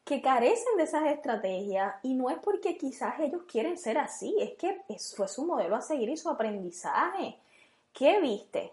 que 0.04 0.20
carecen 0.20 0.76
de 0.76 0.82
esas 0.82 1.06
estrategias 1.06 1.94
y 2.02 2.14
no 2.14 2.28
es 2.28 2.38
porque 2.38 2.76
quizás 2.76 3.18
ellos 3.20 3.42
quieren 3.50 3.78
ser 3.78 3.96
así, 3.96 4.36
es 4.38 4.52
que 4.52 4.82
fue 5.16 5.28
su 5.28 5.46
modelo 5.46 5.76
a 5.76 5.80
seguir 5.80 6.10
y 6.10 6.16
su 6.16 6.28
aprendizaje. 6.28 7.38
¿Qué 7.92 8.20
viste, 8.20 8.72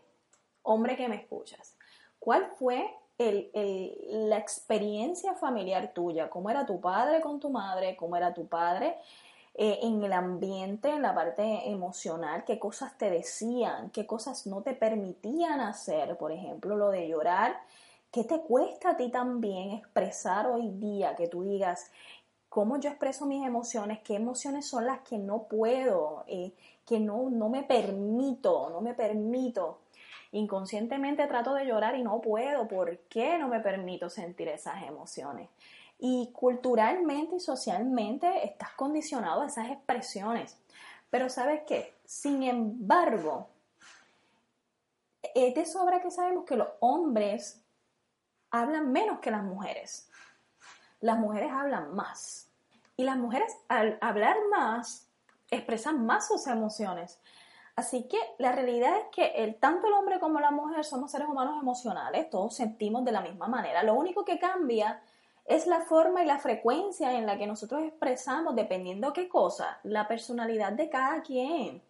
hombre 0.63 0.97
que 0.97 1.07
me 1.07 1.15
escuchas? 1.15 1.75
¿Cuál 2.19 2.51
fue 2.57 2.93
la 3.17 4.37
experiencia 4.37 5.33
familiar 5.35 5.93
tuya? 5.93 6.29
¿Cómo 6.29 6.49
era 6.49 6.65
tu 6.65 6.81
padre 6.81 7.21
con 7.21 7.39
tu 7.39 7.49
madre? 7.49 7.95
¿Cómo 7.95 8.17
era 8.17 8.33
tu 8.33 8.47
padre 8.47 8.97
eh, 9.55 9.79
en 9.81 10.03
el 10.03 10.13
ambiente, 10.13 10.89
en 10.89 11.01
la 11.01 11.13
parte 11.13 11.69
emocional? 11.69 12.43
¿Qué 12.45 12.59
cosas 12.59 12.97
te 12.97 13.09
decían? 13.09 13.89
¿Qué 13.91 14.05
cosas 14.05 14.47
no 14.47 14.61
te 14.61 14.73
permitían 14.73 15.59
hacer? 15.59 16.17
Por 16.17 16.31
ejemplo, 16.31 16.75
lo 16.75 16.89
de 16.89 17.07
llorar 17.07 17.57
¿Qué 18.11 18.25
te 18.25 18.41
cuesta 18.41 18.89
a 18.89 18.97
ti 18.97 19.09
también 19.09 19.71
expresar 19.71 20.45
hoy 20.47 20.67
día 20.67 21.15
que 21.15 21.29
tú 21.29 21.43
digas, 21.43 21.89
cómo 22.49 22.77
yo 22.77 22.89
expreso 22.89 23.25
mis 23.25 23.47
emociones, 23.47 23.99
qué 24.03 24.15
emociones 24.15 24.67
son 24.67 24.85
las 24.85 24.99
que 24.99 25.17
no 25.17 25.43
puedo, 25.43 26.25
eh, 26.27 26.51
que 26.85 26.99
no, 26.99 27.29
no 27.29 27.47
me 27.47 27.63
permito, 27.63 28.69
no 28.69 28.81
me 28.81 28.93
permito? 28.93 29.79
Inconscientemente 30.33 31.25
trato 31.27 31.53
de 31.53 31.65
llorar 31.65 31.95
y 31.95 32.03
no 32.03 32.19
puedo. 32.19 32.67
¿Por 32.67 32.97
qué 33.09 33.37
no 33.37 33.47
me 33.47 33.61
permito 33.61 34.09
sentir 34.09 34.49
esas 34.49 34.83
emociones? 34.83 35.47
Y 36.03 36.31
culturalmente 36.33 37.35
y 37.35 37.39
socialmente 37.39 38.43
estás 38.43 38.73
condicionado 38.73 39.41
a 39.41 39.45
esas 39.45 39.69
expresiones. 39.69 40.57
Pero 41.09 41.29
sabes 41.29 41.61
qué? 41.67 41.93
Sin 42.03 42.41
embargo, 42.41 43.47
es 45.21 45.53
de 45.53 45.65
sobra 45.65 46.01
que 46.01 46.09
sabemos 46.09 46.45
que 46.45 46.55
los 46.55 46.67
hombres 46.79 47.63
hablan 48.49 48.91
menos 48.91 49.19
que 49.19 49.31
las 49.31 49.43
mujeres. 49.43 50.09
Las 50.99 51.19
mujeres 51.19 51.51
hablan 51.51 51.95
más. 51.95 52.49
Y 52.97 53.03
las 53.03 53.17
mujeres 53.17 53.55
al 53.67 53.97
hablar 54.01 54.37
más 54.49 55.07
expresan 55.51 56.05
más 56.05 56.27
sus 56.27 56.47
emociones. 56.47 57.19
Así 57.75 58.07
que 58.07 58.17
la 58.37 58.51
realidad 58.51 58.97
es 58.97 59.05
que 59.11 59.43
el, 59.43 59.55
tanto 59.55 59.87
el 59.87 59.93
hombre 59.93 60.19
como 60.19 60.39
la 60.39 60.51
mujer 60.51 60.83
somos 60.83 61.11
seres 61.11 61.27
humanos 61.27 61.61
emocionales, 61.61 62.29
todos 62.29 62.55
sentimos 62.55 63.05
de 63.05 63.11
la 63.11 63.21
misma 63.21 63.47
manera. 63.47 63.83
Lo 63.83 63.93
único 63.93 64.25
que 64.25 64.39
cambia 64.39 65.01
es 65.55 65.67
la 65.67 65.81
forma 65.81 66.23
y 66.23 66.25
la 66.25 66.39
frecuencia 66.39 67.17
en 67.17 67.25
la 67.25 67.37
que 67.37 67.45
nosotros 67.45 67.83
expresamos, 67.83 68.55
dependiendo 68.55 69.11
qué 69.11 69.27
cosa, 69.27 69.79
la 69.83 70.07
personalidad 70.07 70.71
de 70.71 70.89
cada 70.89 71.21
quien. 71.21 71.81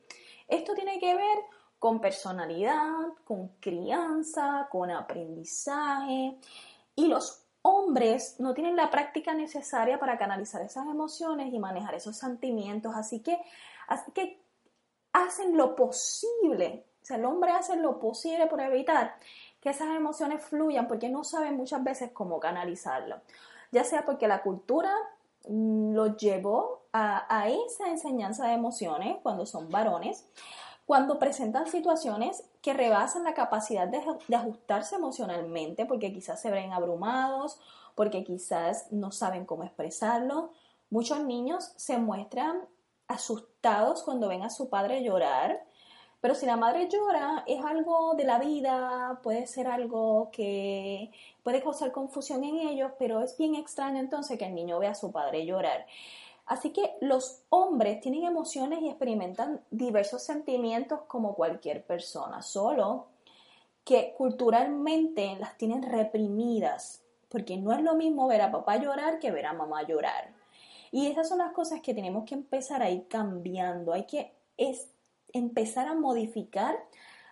Esto 0.48 0.74
tiene 0.74 1.00
que 1.00 1.16
ver 1.16 1.38
con 1.78 2.02
personalidad, 2.02 3.14
con 3.24 3.50
crianza, 3.60 4.68
con 4.72 4.90
aprendizaje. 4.90 6.38
Y 6.96 7.08
los 7.08 7.44
hombres 7.62 8.40
no 8.40 8.54
tienen 8.54 8.76
la 8.76 8.90
práctica 8.90 9.34
necesaria 9.34 10.00
para 10.00 10.18
canalizar 10.18 10.62
esas 10.62 10.88
emociones 10.88 11.54
y 11.54 11.60
manejar 11.60 11.94
esos 11.96 12.18
sentimientos, 12.18 12.94
así 12.96 13.22
que, 13.22 13.40
que 14.14 14.42
hacen 15.14 15.56
lo 15.56 15.76
posible, 15.76 16.86
o 17.02 17.06
sea, 17.06 17.18
el 17.18 17.26
hombre 17.26 17.52
hace 17.52 17.76
lo 17.78 18.00
posible 18.00 18.48
por 18.48 18.62
evitar 18.62 19.16
que 19.62 19.70
esas 19.70 19.96
emociones 19.96 20.44
fluyan 20.44 20.88
porque 20.88 21.10
no 21.10 21.24
saben 21.24 21.56
muchas 21.56 21.84
veces 21.84 22.12
cómo 22.12 22.40
canalizarlo, 22.40 23.22
ya 23.72 23.84
sea 23.84 24.06
porque 24.06 24.28
la 24.28 24.42
cultura 24.42 24.94
mm, 25.48 25.94
los 25.94 26.18
llevó 26.18 26.82
a, 26.92 27.26
a 27.30 27.48
esa 27.50 27.88
enseñanza 27.90 28.48
de 28.48 28.54
emociones 28.54 29.18
cuando 29.24 29.46
son 29.46 29.70
varones, 29.70 30.26
cuando 30.92 31.20
presentan 31.20 31.68
situaciones 31.68 32.44
que 32.62 32.74
rebasan 32.74 33.24
la 33.24 33.34
capacidad 33.34 33.88
de, 33.88 34.02
ajustarse 34.36 34.96
emocionalmente, 34.96 35.86
porque 35.86 36.12
quizás 36.12 36.42
se 36.42 36.52
ven 36.52 36.74
abrumados, 36.74 37.60
porque 37.96 38.26
quizás 38.26 38.92
no 38.92 39.12
saben 39.12 39.46
cómo 39.46 39.64
expresarlo. 39.64 40.52
Muchos 40.90 41.22
niños 41.22 41.72
se 41.78 41.98
muestran 41.98 42.60
asustados 43.08 44.04
cuando 44.04 44.28
ven 44.28 44.44
a 44.44 44.50
su 44.50 44.70
padre 44.70 45.02
llorar, 45.02 45.64
pero 46.22 46.36
si 46.36 46.46
la 46.46 46.56
madre 46.56 46.88
llora 46.88 47.44
es 47.48 47.66
algo 47.66 48.14
de 48.14 48.26
la 48.26 48.38
vida, 48.38 49.20
puede 49.24 49.48
ser 49.48 49.68
algo 49.68 50.30
que 50.32 51.12
puede 51.44 51.64
causar 51.64 51.92
confusión 51.92 52.44
en 52.44 52.58
ellos, 52.60 52.92
pero 53.00 53.22
es 53.22 53.36
bien 53.38 53.56
extraño 53.56 54.00
entonces 54.00 54.38
que 54.38 54.46
el 54.46 54.54
niño 54.54 54.78
vea 54.78 54.92
a 54.92 54.96
su 54.96 55.12
padre 55.12 55.46
llorar. 55.48 55.88
Así 56.46 56.72
que 56.72 56.96
los 57.02 57.42
hombres 57.50 58.02
tienen 58.02 58.26
emociones 58.26 58.82
y 58.82 58.90
experimentan 58.90 59.62
diversos 59.72 60.22
sentimientos 60.22 61.02
como 61.08 61.34
cualquier 61.34 61.84
persona, 61.84 62.44
solo 62.44 63.08
que 63.84 64.14
culturalmente 64.16 65.38
las 65.40 65.58
tienen 65.58 65.82
reprimidas, 65.82 67.02
porque 67.30 67.58
no 67.58 67.74
es 67.74 67.82
lo 67.82 67.96
mismo 67.96 68.28
ver 68.28 68.42
a 68.42 68.52
papá 68.52 68.78
llorar 68.78 69.18
que 69.18 69.32
ver 69.32 69.48
a 69.48 69.54
mamá 69.54 69.82
llorar. 69.88 70.34
Y 70.92 71.08
esas 71.08 71.30
son 71.30 71.40
las 71.40 71.54
cosas 71.54 71.82
que 71.82 71.96
tenemos 71.96 72.26
que 72.26 72.36
empezar 72.36 72.84
a 72.84 72.92
ir 72.92 73.08
cambiando, 73.08 73.94
hay 73.94 74.06
que 74.06 74.34
empezar 75.34 75.88
a 75.88 75.94
modificar 75.94 76.78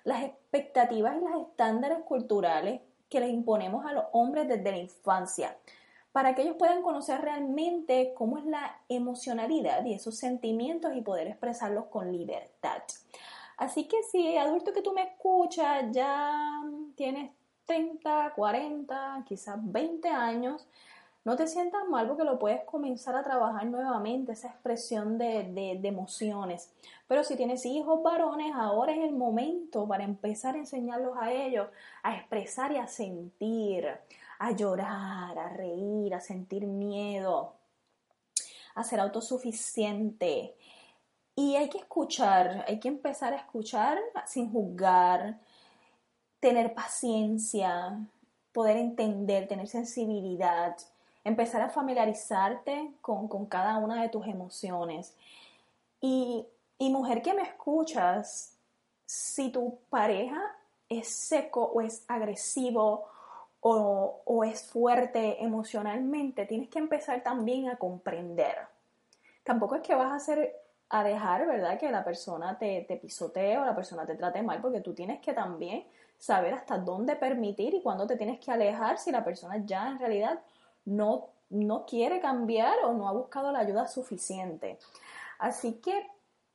las 0.04 0.24
expectativas 0.24 1.18
y 1.18 1.22
los 1.22 1.48
estándares 1.48 2.00
culturales 2.00 2.82
que 3.10 3.20
les 3.20 3.32
imponemos 3.32 3.86
a 3.86 3.94
los 3.94 4.06
hombres 4.12 4.48
desde 4.48 4.72
la 4.72 4.78
infancia 4.78 5.58
para 6.12 6.34
que 6.34 6.42
ellos 6.42 6.56
puedan 6.58 6.82
conocer 6.82 7.22
realmente 7.22 8.14
cómo 8.16 8.38
es 8.38 8.46
la 8.46 8.82
emocionalidad 8.90 9.86
y 9.86 9.94
esos 9.94 10.18
sentimientos 10.18 10.96
y 10.96 11.02
poder 11.02 11.28
expresarlos 11.28 11.86
con 11.86 12.12
libertad. 12.12 12.82
Así 13.58 13.88
que 13.88 14.02
si 14.04 14.38
adulto 14.38 14.74
que 14.74 14.82
tú 14.82 14.94
me 14.94 15.04
escuchas 15.04 15.86
ya 15.92 16.64
tienes 16.96 17.32
30, 17.66 18.34
40, 18.36 19.24
quizás 19.28 19.58
20 19.62 20.10
años, 20.10 20.68
no 21.26 21.36
te 21.36 21.48
sientas 21.48 21.88
mal 21.90 22.08
porque 22.08 22.24
lo 22.24 22.40
puedes 22.40 22.64
comenzar 22.64 23.16
a 23.16 23.24
trabajar 23.24 23.66
nuevamente, 23.66 24.32
esa 24.32 24.48
expresión 24.48 25.18
de, 25.18 25.44
de, 25.80 25.88
emociones. 25.88 26.72
Pero 27.08 27.24
si 27.24 27.36
tienes 27.36 27.66
hijos 27.66 28.02
varones, 28.02 28.54
ahora 28.56 28.94
es 28.94 29.00
el 29.00 29.14
momento 29.14 29.88
para 29.88 30.04
empezar 30.04 30.56
a 30.56 30.60
enseñarlos 30.60 31.18
a 31.18 31.32
ellos 31.32 31.68
a 32.04 32.16
expresar 32.16 32.72
y 32.72 32.78
a 32.78 32.88
sentir, 32.88 33.88
a 34.40 34.52
llorar, 34.52 35.38
a 35.38 35.50
reír, 35.50 36.14
a 36.16 36.22
sentir 36.22 36.66
miedo, 36.66 37.54
a 38.76 38.84
ser 38.84 39.00
autosuficiente. 39.02 40.56
Y 41.36 41.56
hay 41.56 41.70
que 41.70 41.80
escuchar, 41.80 42.66
hay 42.68 42.80
que 42.80 42.88
empezar 42.88 43.34
a 43.34 43.38
escuchar 43.38 44.00
sin 44.26 44.52
juzgar, 44.52 45.40
tener 46.40 46.74
paciencia, 46.74 48.00
poder 48.54 48.78
entender, 48.78 49.48
tener 49.48 49.68
sensibilidad, 49.68 50.76
empezar 51.24 51.62
a 51.62 51.70
familiarizarte 51.70 52.92
con, 53.02 53.46
cada 53.48 53.78
una 53.78 54.02
de 54.02 54.10
tus 54.10 54.26
emociones. 54.28 55.16
Y, 56.02 56.46
y 56.78 56.90
mujer 56.90 57.22
que 57.22 57.34
me 57.34 57.44
escuchas, 57.44 58.56
si 59.06 59.52
tu 59.52 59.80
pareja 59.90 60.42
es 60.88 61.08
seco 61.08 61.64
o 61.64 61.82
es 61.82 62.04
agresivo 62.08 63.08
o, 63.62 64.44
es 64.46 64.64
fuerte 64.64 65.44
emocionalmente, 65.44 66.46
tienes 66.46 66.70
que 66.70 66.80
empezar 66.80 67.22
también 67.22 67.70
a 67.70 67.78
comprender. 67.78 68.56
Tampoco 69.44 69.76
es 69.76 69.82
que 69.82 69.96
vas 69.96 70.12
a 70.12 70.16
hacer 70.16 70.56
a 70.90 71.04
dejar, 71.04 71.46
¿verdad? 71.46 71.78
Que 71.78 71.92
la 71.92 72.04
persona 72.04 72.58
te, 72.58 72.86
te 72.88 72.98
pisotee 72.98 73.58
o 73.58 73.66
la 73.66 73.76
persona 73.76 74.06
te 74.06 74.16
trate 74.16 74.42
mal, 74.42 74.62
porque 74.62 74.82
tú 74.82 74.94
tienes 74.94 75.20
que 75.20 75.34
también 75.34 75.86
saber 76.18 76.54
hasta 76.54 76.78
dónde 76.78 77.16
permitir 77.16 77.74
y 77.74 77.82
cuándo 77.82 78.08
te 78.08 78.16
tienes 78.16 78.40
que 78.40 78.52
alejar 78.52 78.98
si 78.98 79.12
la 79.12 79.24
persona 79.24 79.58
ya 79.66 79.90
en 79.90 80.00
realidad 80.00 80.40
no, 80.90 81.30
no 81.50 81.86
quiere 81.86 82.20
cambiar 82.20 82.80
o 82.84 82.94
no 82.94 83.08
ha 83.08 83.14
buscado 83.14 83.52
la 83.52 83.60
ayuda 83.60 83.88
suficiente. 83.88 84.78
Así 85.38 85.74
que 85.74 86.08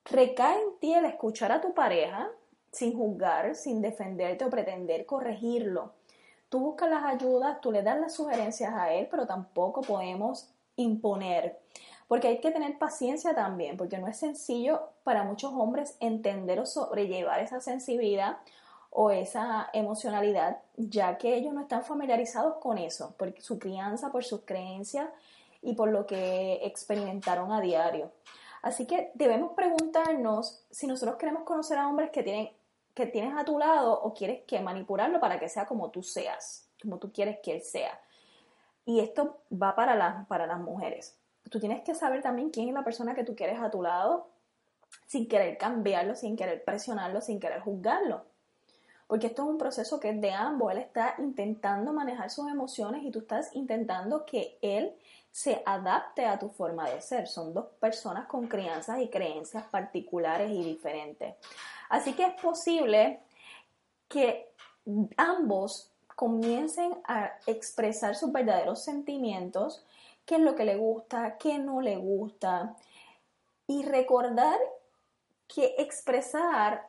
recae 0.04 0.60
en 0.60 0.78
ti 0.80 0.94
el 0.94 1.04
escuchar 1.04 1.52
a 1.52 1.60
tu 1.60 1.72
pareja 1.74 2.30
sin 2.70 2.96
juzgar, 2.96 3.54
sin 3.54 3.80
defenderte 3.80 4.44
o 4.44 4.50
pretender 4.50 5.06
corregirlo 5.06 5.92
tú 6.54 6.60
buscas 6.60 6.88
las 6.88 7.02
ayudas, 7.02 7.60
tú 7.60 7.72
le 7.72 7.82
das 7.82 7.98
las 7.98 8.14
sugerencias 8.14 8.72
a 8.74 8.92
él, 8.92 9.08
pero 9.10 9.26
tampoco 9.26 9.80
podemos 9.80 10.48
imponer. 10.76 11.58
Porque 12.06 12.28
hay 12.28 12.38
que 12.38 12.52
tener 12.52 12.78
paciencia 12.78 13.34
también, 13.34 13.76
porque 13.76 13.98
no 13.98 14.06
es 14.06 14.18
sencillo 14.18 14.80
para 15.02 15.24
muchos 15.24 15.52
hombres 15.52 15.96
entender 15.98 16.60
o 16.60 16.64
sobrellevar 16.66 17.40
esa 17.40 17.60
sensibilidad 17.60 18.36
o 18.96 19.10
esa 19.10 19.68
emocionalidad, 19.72 20.58
ya 20.76 21.18
que 21.18 21.34
ellos 21.34 21.52
no 21.52 21.62
están 21.62 21.82
familiarizados 21.82 22.58
con 22.58 22.78
eso, 22.78 23.12
por 23.18 23.34
su 23.40 23.58
crianza, 23.58 24.12
por 24.12 24.22
sus 24.22 24.42
creencias 24.44 25.08
y 25.62 25.74
por 25.74 25.90
lo 25.90 26.06
que 26.06 26.60
experimentaron 26.62 27.50
a 27.50 27.60
diario. 27.60 28.12
Así 28.62 28.86
que 28.86 29.10
debemos 29.14 29.52
preguntarnos 29.54 30.64
si 30.70 30.86
nosotros 30.86 31.16
queremos 31.16 31.42
conocer 31.42 31.76
a 31.76 31.88
hombres 31.88 32.10
que 32.10 32.22
tienen 32.22 32.50
que 32.94 33.06
tienes 33.06 33.36
a 33.36 33.44
tu 33.44 33.58
lado 33.58 34.00
o 34.00 34.14
quieres 34.14 34.44
que 34.46 34.60
manipularlo 34.60 35.18
para 35.18 35.40
que 35.40 35.48
sea 35.48 35.66
como 35.66 35.90
tú 35.90 36.04
seas, 36.04 36.68
como 36.80 36.98
tú 36.98 37.12
quieres 37.12 37.40
que 37.42 37.50
él 37.50 37.62
sea. 37.62 38.00
Y 38.86 39.00
esto 39.00 39.40
va 39.52 39.74
para, 39.74 39.96
las 39.96 40.24
para 40.28 40.46
las 40.46 40.60
mujeres. 40.60 41.18
Tú 41.50 41.58
tienes 41.58 41.82
que 41.82 41.96
saber 41.96 42.22
también 42.22 42.50
quién 42.50 42.68
es 42.68 42.74
la 42.74 42.84
persona 42.84 43.16
que 43.16 43.24
tú 43.24 43.34
quieres 43.34 43.58
a 43.60 43.72
tu 43.72 43.82
lado 43.82 44.28
sin 45.06 45.26
querer 45.26 45.58
cambiarlo, 45.58 46.14
sin 46.14 46.36
querer 46.36 46.62
presionarlo, 46.62 47.20
sin 47.20 47.40
querer 47.40 47.60
juzgarlo. 47.60 48.24
Porque 49.06 49.28
esto 49.28 49.42
es 49.42 49.48
un 49.48 49.58
proceso 49.58 50.00
que 50.00 50.10
es 50.10 50.20
de 50.20 50.32
ambos. 50.32 50.72
Él 50.72 50.78
está 50.78 51.14
intentando 51.18 51.92
manejar 51.92 52.30
sus 52.30 52.48
emociones 52.48 53.04
y 53.04 53.10
tú 53.10 53.20
estás 53.20 53.54
intentando 53.54 54.24
que 54.24 54.58
él 54.62 54.94
se 55.30 55.62
adapte 55.66 56.24
a 56.26 56.38
tu 56.38 56.48
forma 56.48 56.88
de 56.88 57.00
ser. 57.00 57.26
Son 57.26 57.52
dos 57.52 57.66
personas 57.80 58.26
con 58.26 58.46
crianzas 58.46 59.00
y 59.00 59.08
creencias 59.08 59.64
particulares 59.64 60.50
y 60.50 60.62
diferentes. 60.62 61.34
Así 61.88 62.12
que 62.14 62.24
es 62.24 62.40
posible 62.40 63.20
que 64.08 64.52
ambos 65.16 65.90
comiencen 66.14 66.94
a 67.04 67.32
expresar 67.46 68.14
sus 68.14 68.32
verdaderos 68.32 68.84
sentimientos, 68.84 69.84
qué 70.24 70.36
es 70.36 70.40
lo 70.40 70.54
que 70.54 70.64
le 70.64 70.76
gusta, 70.76 71.36
qué 71.38 71.58
no 71.58 71.80
le 71.80 71.96
gusta, 71.96 72.76
y 73.66 73.82
recordar 73.82 74.58
que 75.48 75.74
expresar 75.78 76.88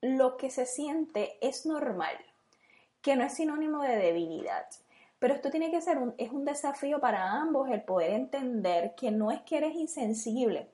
lo 0.00 0.36
que 0.36 0.50
se 0.50 0.66
siente 0.66 1.36
es 1.40 1.66
normal, 1.66 2.16
que 3.02 3.16
no 3.16 3.24
es 3.24 3.34
sinónimo 3.34 3.82
de 3.82 3.96
debilidad. 3.96 4.66
Pero 5.18 5.34
esto 5.34 5.50
tiene 5.50 5.70
que 5.70 5.82
ser 5.82 5.98
un, 5.98 6.14
es 6.16 6.32
un 6.32 6.44
desafío 6.44 7.00
para 7.00 7.32
ambos 7.32 7.68
el 7.68 7.82
poder 7.82 8.12
entender 8.12 8.94
que 8.94 9.10
no 9.10 9.30
es 9.30 9.42
que 9.42 9.58
eres 9.58 9.74
insensible, 9.74 10.70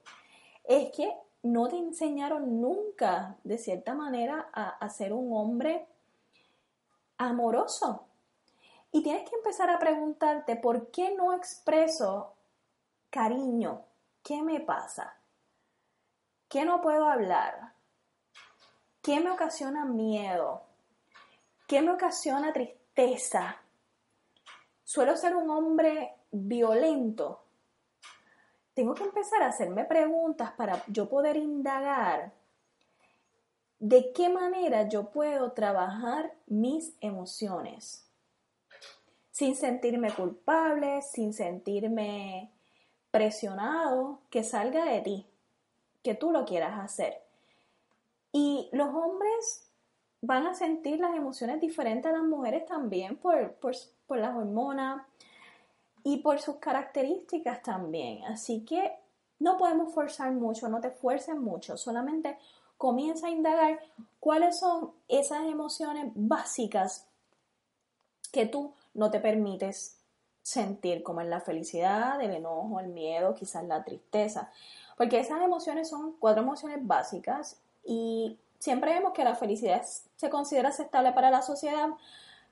es 0.64 0.90
que 0.92 1.12
no 1.46 1.68
te 1.68 1.76
enseñaron 1.76 2.60
nunca, 2.60 3.36
de 3.44 3.58
cierta 3.58 3.94
manera, 3.94 4.48
a, 4.52 4.88
ser 4.88 5.12
un 5.12 5.32
hombre 5.32 5.86
amoroso. 7.18 8.04
Y 8.92 9.02
tienes 9.02 9.28
que 9.28 9.36
empezar 9.36 9.70
a 9.70 9.78
preguntarte, 9.78 10.56
¿por 10.56 10.90
qué 10.90 11.14
no 11.14 11.32
expreso 11.32 12.32
cariño? 13.10 13.82
¿Qué 14.22 14.42
me 14.42 14.60
pasa? 14.60 15.14
¿Qué 16.48 16.64
no 16.64 16.80
puedo 16.80 17.06
hablar? 17.06 17.75
¿Qué 19.06 19.20
me 19.20 19.30
ocasiona 19.30 19.86
miedo? 19.86 20.64
¿Qué 21.66 21.80
me 21.80 21.92
ocasiona 21.92 22.52
tristeza? 22.52 23.56
Suelo 24.84 25.16
ser 25.16 25.34
un 25.34 25.48
hombre 25.48 26.16
violento 26.30 27.46
tengo 28.76 28.92
que 28.94 29.04
empezar 29.04 29.42
a 29.42 29.46
hacerme 29.46 29.86
preguntas 29.86 30.52
para 30.52 30.84
yo 30.88 31.08
poder 31.08 31.38
indagar 31.38 32.30
de 33.78 34.12
qué 34.12 34.28
manera 34.28 34.86
yo 34.86 35.08
puedo 35.08 35.52
trabajar 35.52 36.34
mis 36.46 36.94
emociones 37.00 38.06
sin 39.30 39.56
sentirme 39.56 40.12
culpable, 40.12 41.00
sin 41.00 41.32
sentirme 41.32 42.50
presionado, 43.10 44.20
que 44.28 44.44
salga 44.44 44.84
de 44.84 45.00
ti, 45.00 45.26
que 46.02 46.14
tú 46.14 46.30
lo 46.30 46.44
quieras 46.44 46.78
hacer. 46.78 47.25
Y 48.32 48.68
los 48.72 48.88
hombres 48.94 49.70
van 50.20 50.46
a 50.46 50.54
sentir 50.54 51.00
las 51.00 51.14
emociones 51.14 51.60
diferentes 51.60 52.10
a 52.10 52.16
las 52.16 52.24
mujeres 52.24 52.66
también 52.66 53.16
por, 53.16 53.54
por, 53.54 53.74
por 54.06 54.18
las 54.18 54.34
hormonas, 54.36 55.02
y 56.08 56.18
por 56.18 56.38
sus 56.38 56.58
características 56.58 57.64
también. 57.64 58.22
Así 58.26 58.64
que 58.64 58.92
no 59.40 59.58
podemos 59.58 59.92
forzar 59.92 60.30
mucho, 60.30 60.68
no 60.68 60.80
te 60.80 60.92
fuerces 60.92 61.34
mucho, 61.34 61.76
solamente 61.76 62.38
comienza 62.78 63.26
a 63.26 63.30
indagar 63.30 63.80
cuáles 64.20 64.56
son 64.60 64.92
esas 65.08 65.42
emociones 65.46 66.12
básicas 66.14 67.08
que 68.30 68.46
tú 68.46 68.72
no 68.94 69.10
te 69.10 69.18
permites 69.18 69.98
sentir, 70.42 71.02
como 71.02 71.22
es 71.22 71.26
la 71.26 71.40
felicidad, 71.40 72.20
el 72.20 72.34
enojo, 72.34 72.78
el 72.78 72.86
miedo, 72.86 73.34
quizás 73.34 73.64
la 73.64 73.82
tristeza. 73.82 74.52
Porque 74.96 75.18
esas 75.18 75.42
emociones 75.42 75.88
son 75.88 76.12
cuatro 76.20 76.44
emociones 76.44 76.86
básicas 76.86 77.60
y 77.86 78.38
siempre 78.58 78.92
vemos 78.92 79.12
que 79.12 79.24
la 79.24 79.34
felicidad 79.34 79.82
se 80.16 80.30
considera 80.30 80.70
aceptable 80.70 81.12
para 81.12 81.30
la 81.30 81.42
sociedad, 81.42 81.88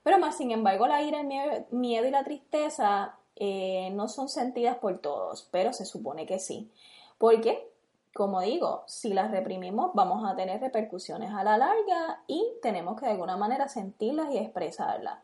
pero 0.03 0.19
más 0.19 0.37
sin 0.37 0.51
embargo 0.51 0.87
la 0.87 1.01
ira, 1.01 1.21
el 1.21 1.27
miedo 1.71 2.07
y 2.07 2.11
la 2.11 2.23
tristeza 2.23 3.15
eh, 3.35 3.89
no 3.93 4.07
son 4.07 4.29
sentidas 4.29 4.77
por 4.77 4.99
todos, 4.99 5.47
pero 5.51 5.73
se 5.73 5.85
supone 5.85 6.25
que 6.25 6.39
sí. 6.39 6.71
Porque, 7.17 7.69
como 8.13 8.41
digo, 8.41 8.83
si 8.87 9.13
las 9.13 9.31
reprimimos 9.31 9.91
vamos 9.93 10.29
a 10.29 10.35
tener 10.35 10.61
repercusiones 10.61 11.31
a 11.31 11.43
la 11.43 11.57
larga 11.57 12.21
y 12.27 12.43
tenemos 12.61 12.99
que 12.99 13.05
de 13.05 13.11
alguna 13.11 13.35
manera 13.35 13.67
sentirlas 13.67 14.31
y 14.31 14.37
expresarlas. 14.37 15.19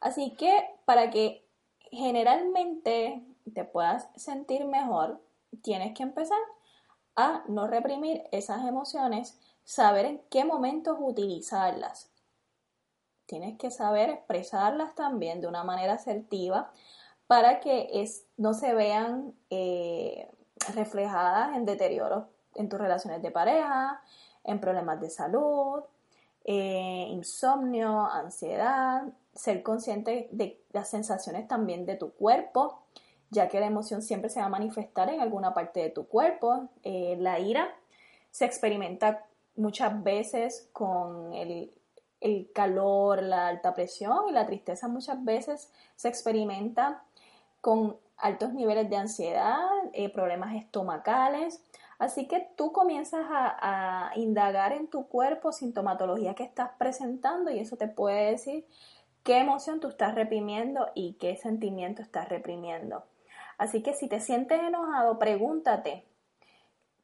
Así 0.00 0.32
que 0.32 0.64
para 0.84 1.10
que 1.10 1.44
generalmente 1.90 3.22
te 3.54 3.64
puedas 3.64 4.08
sentir 4.16 4.64
mejor, 4.66 5.20
tienes 5.62 5.94
que 5.94 6.02
empezar 6.02 6.38
a 7.18 7.42
no 7.48 7.66
reprimir 7.66 8.22
esas 8.30 8.64
emociones, 8.64 9.36
saber 9.64 10.06
en 10.06 10.22
qué 10.30 10.44
momentos 10.44 10.96
utilizarlas. 11.00 12.12
Tienes 13.26 13.58
que 13.58 13.72
saber 13.72 14.08
expresarlas 14.08 14.94
también 14.94 15.40
de 15.40 15.48
una 15.48 15.64
manera 15.64 15.94
asertiva, 15.94 16.70
para 17.26 17.58
que 17.58 17.88
es, 17.92 18.24
no 18.36 18.54
se 18.54 18.72
vean 18.72 19.34
eh, 19.50 20.30
reflejadas 20.74 21.56
en 21.56 21.66
deterioros 21.66 22.26
en 22.54 22.68
tus 22.68 22.78
relaciones 22.78 23.20
de 23.20 23.32
pareja, 23.32 24.00
en 24.44 24.60
problemas 24.60 25.00
de 25.00 25.10
salud, 25.10 25.82
eh, 26.44 27.06
insomnio, 27.10 28.06
ansiedad, 28.06 29.02
ser 29.34 29.64
consciente 29.64 30.28
de 30.30 30.62
las 30.72 30.88
sensaciones 30.88 31.48
también 31.48 31.84
de 31.84 31.96
tu 31.96 32.12
cuerpo, 32.12 32.84
ya 33.30 33.48
que 33.48 33.60
la 33.60 33.66
emoción 33.66 34.02
siempre 34.02 34.30
se 34.30 34.40
va 34.40 34.46
a 34.46 34.50
manifestar 34.50 35.10
en 35.10 35.20
alguna 35.20 35.54
parte 35.54 35.80
de 35.80 35.90
tu 35.90 36.06
cuerpo. 36.06 36.68
Eh, 36.82 37.16
la 37.18 37.38
ira 37.38 37.74
se 38.30 38.44
experimenta 38.44 39.26
muchas 39.56 40.02
veces 40.02 40.68
con 40.72 41.32
el, 41.34 41.72
calor, 42.54 43.22
la 43.22 43.48
alta 43.48 43.74
presión 43.74 44.28
y 44.28 44.32
la 44.32 44.46
tristeza 44.46 44.88
muchas 44.88 45.24
veces 45.24 45.70
se 45.96 46.08
experimenta 46.08 47.04
con 47.60 47.96
altos 48.16 48.52
niveles 48.52 48.90
de 48.90 48.96
ansiedad, 48.96 49.68
eh, 49.92 50.08
problemas 50.12 50.54
estomacales. 50.54 51.62
Así 51.98 52.28
que 52.28 52.48
tú 52.56 52.72
comienzas 52.72 53.26
a, 53.28 54.12
indagar 54.14 54.72
en 54.72 54.86
tu 54.88 55.06
cuerpo 55.08 55.52
sintomatología 55.52 56.34
que 56.34 56.44
estás 56.44 56.70
presentando 56.78 57.50
y 57.50 57.58
eso 57.58 57.76
te 57.76 57.88
puede 57.88 58.30
decir 58.30 58.66
qué 59.24 59.38
emoción 59.38 59.80
tú 59.80 59.88
estás 59.88 60.14
reprimiendo 60.14 60.88
y 60.94 61.14
qué 61.14 61.36
sentimiento 61.36 62.02
estás 62.02 62.28
reprimiendo. 62.28 63.04
Así 63.58 63.82
que 63.82 63.92
si 63.92 64.08
te 64.08 64.20
sientes 64.20 64.60
enojado, 64.60 65.18
pregúntate, 65.18 66.04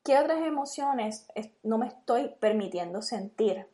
¿qué 0.03 0.19
otras 0.19 0.47
emociones 0.47 1.27
no 1.63 1.77
me 1.77 1.89
estoy 1.89 2.35
permitiendo 2.41 3.03
sentir? 3.03 3.67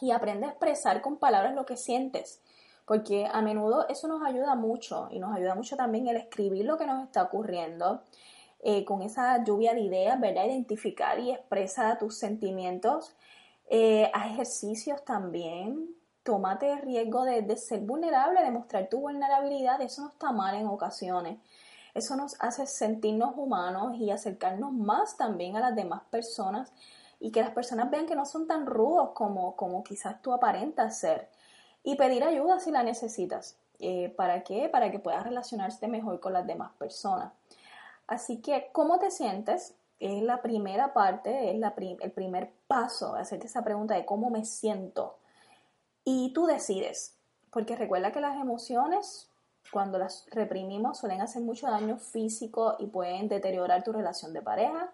Y 0.00 0.10
aprende 0.10 0.46
a 0.46 0.50
expresar 0.50 1.00
con 1.02 1.18
palabras 1.18 1.54
lo 1.54 1.66
que 1.66 1.76
sientes 1.76 2.42
porque 2.88 3.26
a 3.30 3.42
menudo 3.42 3.86
eso 3.88 4.08
nos 4.08 4.24
ayuda 4.24 4.54
mucho 4.54 5.08
y 5.10 5.18
nos 5.18 5.36
ayuda 5.36 5.54
mucho 5.54 5.76
también 5.76 6.08
el 6.08 6.16
escribir 6.16 6.64
lo 6.64 6.78
que 6.78 6.86
nos 6.86 7.04
está 7.04 7.22
ocurriendo. 7.22 8.02
Eh, 8.60 8.84
con 8.84 9.02
esa 9.02 9.44
lluvia 9.44 9.74
de 9.74 9.82
ideas, 9.82 10.18
¿verdad? 10.18 10.46
Identificar 10.46 11.20
y 11.20 11.30
expresar 11.30 11.98
tus 11.98 12.16
sentimientos. 12.16 13.14
Eh, 13.68 14.10
haz 14.14 14.32
ejercicios 14.32 15.04
también. 15.04 15.94
Tómate 16.28 16.70
el 16.70 16.82
riesgo 16.82 17.24
de, 17.24 17.56
ser 17.56 17.80
vulnerable, 17.80 18.42
de 18.42 18.50
mostrar 18.50 18.86
tu 18.90 19.00
vulnerabilidad. 19.00 19.80
Eso 19.80 20.02
no 20.02 20.08
está 20.10 20.30
mal 20.30 20.54
en 20.56 20.66
ocasiones. 20.66 21.38
Eso 21.94 22.16
nos 22.16 22.36
hace 22.38 22.66
sentirnos 22.66 23.32
humanos 23.34 23.96
y 23.96 24.10
acercarnos 24.10 24.74
más 24.74 25.16
también 25.16 25.56
a 25.56 25.60
las 25.60 25.74
demás 25.74 26.02
personas 26.10 26.70
y 27.18 27.30
que 27.30 27.40
las 27.40 27.52
personas 27.52 27.90
vean 27.90 28.04
que 28.04 28.14
no 28.14 28.26
son 28.26 28.46
tan 28.46 28.66
rudos 28.66 29.12
como, 29.14 29.56
como 29.56 29.82
quizás 29.82 30.20
tú 30.20 30.34
aparentas 30.34 30.98
ser 30.98 31.30
y 31.82 31.96
pedir 31.96 32.22
ayuda 32.22 32.60
si 32.60 32.72
la 32.72 32.82
necesitas. 32.82 33.56
Eh, 33.78 34.12
¿Para 34.14 34.42
qué? 34.42 34.68
Para 34.68 34.90
que 34.90 34.98
puedas 34.98 35.24
relacionarte 35.24 35.88
mejor 35.88 36.20
con 36.20 36.34
las 36.34 36.46
demás 36.46 36.72
personas. 36.76 37.32
Así 38.06 38.42
que, 38.42 38.68
¿cómo 38.72 38.98
te 38.98 39.10
sientes? 39.10 39.76
Es 39.98 40.22
la 40.22 40.42
primera 40.42 40.92
parte, 40.92 41.52
es 41.52 41.58
la 41.58 41.72
el 41.78 42.12
primer 42.12 42.52
paso, 42.66 43.14
hacerte 43.14 43.46
esa 43.46 43.64
pregunta 43.64 43.94
de 43.94 44.04
cómo 44.04 44.28
me 44.28 44.44
siento. 44.44 45.17
Y 46.10 46.30
tú 46.32 46.46
decides 46.46 47.18
porque 47.50 47.76
recuerda 47.76 48.12
que 48.12 48.22
las 48.22 48.40
emociones, 48.40 49.28
cuando 49.70 49.98
las 49.98 50.24
reprimimos, 50.30 50.96
suelen 50.96 51.20
hacer 51.20 51.42
mucho 51.42 51.66
daño 51.66 51.98
físico 51.98 52.76
y 52.78 52.86
pueden 52.86 53.28
deteriorar 53.28 53.84
tu 53.84 53.92
relación 53.92 54.32
de 54.32 54.40
pareja, 54.40 54.90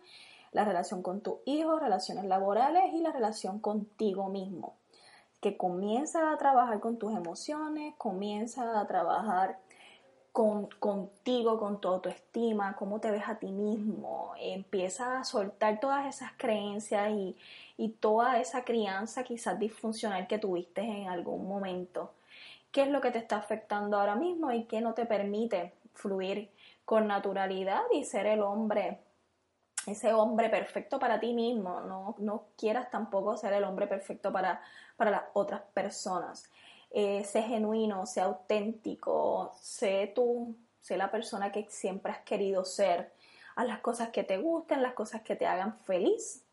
la 0.51 0.65
relación 0.65 1.03
con 1.03 1.21
tu 1.21 1.39
hijo, 1.45 1.79
relaciones 1.79 2.25
laborales 2.25 2.93
y 2.93 3.01
la 3.01 3.13
relación 3.13 3.61
contigo 3.61 4.29
mismo. 4.29 4.75
Que 5.41 5.57
comienza 5.57 6.33
a 6.33 6.37
trabajar 6.37 6.81
con 6.81 6.99
tus 6.99 7.13
emociones, 7.13 7.95
comienza 7.97 8.81
a 8.81 8.87
trabajar 8.89 9.61
con, 10.35 10.67
contigo, 10.81 11.61
con 11.61 11.81
tu 11.81 11.87
autoestima, 11.87 12.75
cómo 12.75 12.99
te 12.99 13.13
ves 13.13 13.23
a 13.29 13.37
ti 13.37 13.53
mismo, 13.53 14.35
empieza 14.41 15.21
a 15.21 15.25
soltar 15.25 15.79
todas 15.79 16.07
esas 16.07 16.33
creencias 16.37 17.13
y, 17.13 17.37
y 17.77 17.91
toda 17.91 18.41
esa 18.41 18.65
crianza 18.65 19.23
quizás 19.23 19.61
disfuncional 19.61 20.27
que 20.27 20.41
tuviste 20.41 20.81
en 20.81 21.09
algún 21.09 21.47
momento. 21.47 22.15
¿Qué 22.73 22.83
es 22.83 22.89
lo 22.89 23.01
que 23.01 23.13
te 23.13 23.19
está 23.19 23.37
afectando 23.37 23.97
ahora 23.97 24.17
mismo 24.17 24.51
y 24.51 24.65
qué 24.65 24.81
no 24.81 24.93
te 24.93 25.07
permite 25.07 25.73
fluir 25.93 26.51
con 26.85 27.07
naturalidad 27.07 27.83
y 27.93 28.03
ser 28.03 28.27
el 28.27 28.43
hombre, 28.43 28.99
ese 29.87 30.15
hombre 30.15 30.49
perfecto 30.49 30.99
para 30.99 31.21
ti 31.21 31.33
mismo? 31.33 31.81
No, 31.83 32.17
no 32.19 32.47
quieras 32.59 32.91
tampoco 32.91 33.37
ser 33.37 33.53
el 33.53 33.63
hombre 33.63 33.87
perfecto 33.87 34.33
para, 34.33 34.61
para 34.97 35.13
las 35.13 35.23
otras 35.33 35.63
personas 35.73 36.51
eh, 36.97 37.25
sé 37.25 37.43
genuino, 37.43 38.07
sé 38.07 38.21
auténtico, 38.21 39.53
sé 39.61 40.13
tú, 40.15 40.55
sé 40.81 40.97
la 40.97 41.11
persona 41.11 41.51
que 41.51 41.67
siempre 41.69 42.13
has 42.13 42.21
querido 42.21 42.65
ser, 42.65 43.13
haz 43.57 43.67
las 43.67 43.81
cosas 43.81 44.11
que 44.11 44.23
te 44.23 44.39
gusten, 44.39 44.81
las 44.81 44.95
cosas 44.95 45.23
que 45.23 45.35
te 45.35 45.45
hagan 45.45 45.77
feliz. 45.81 46.45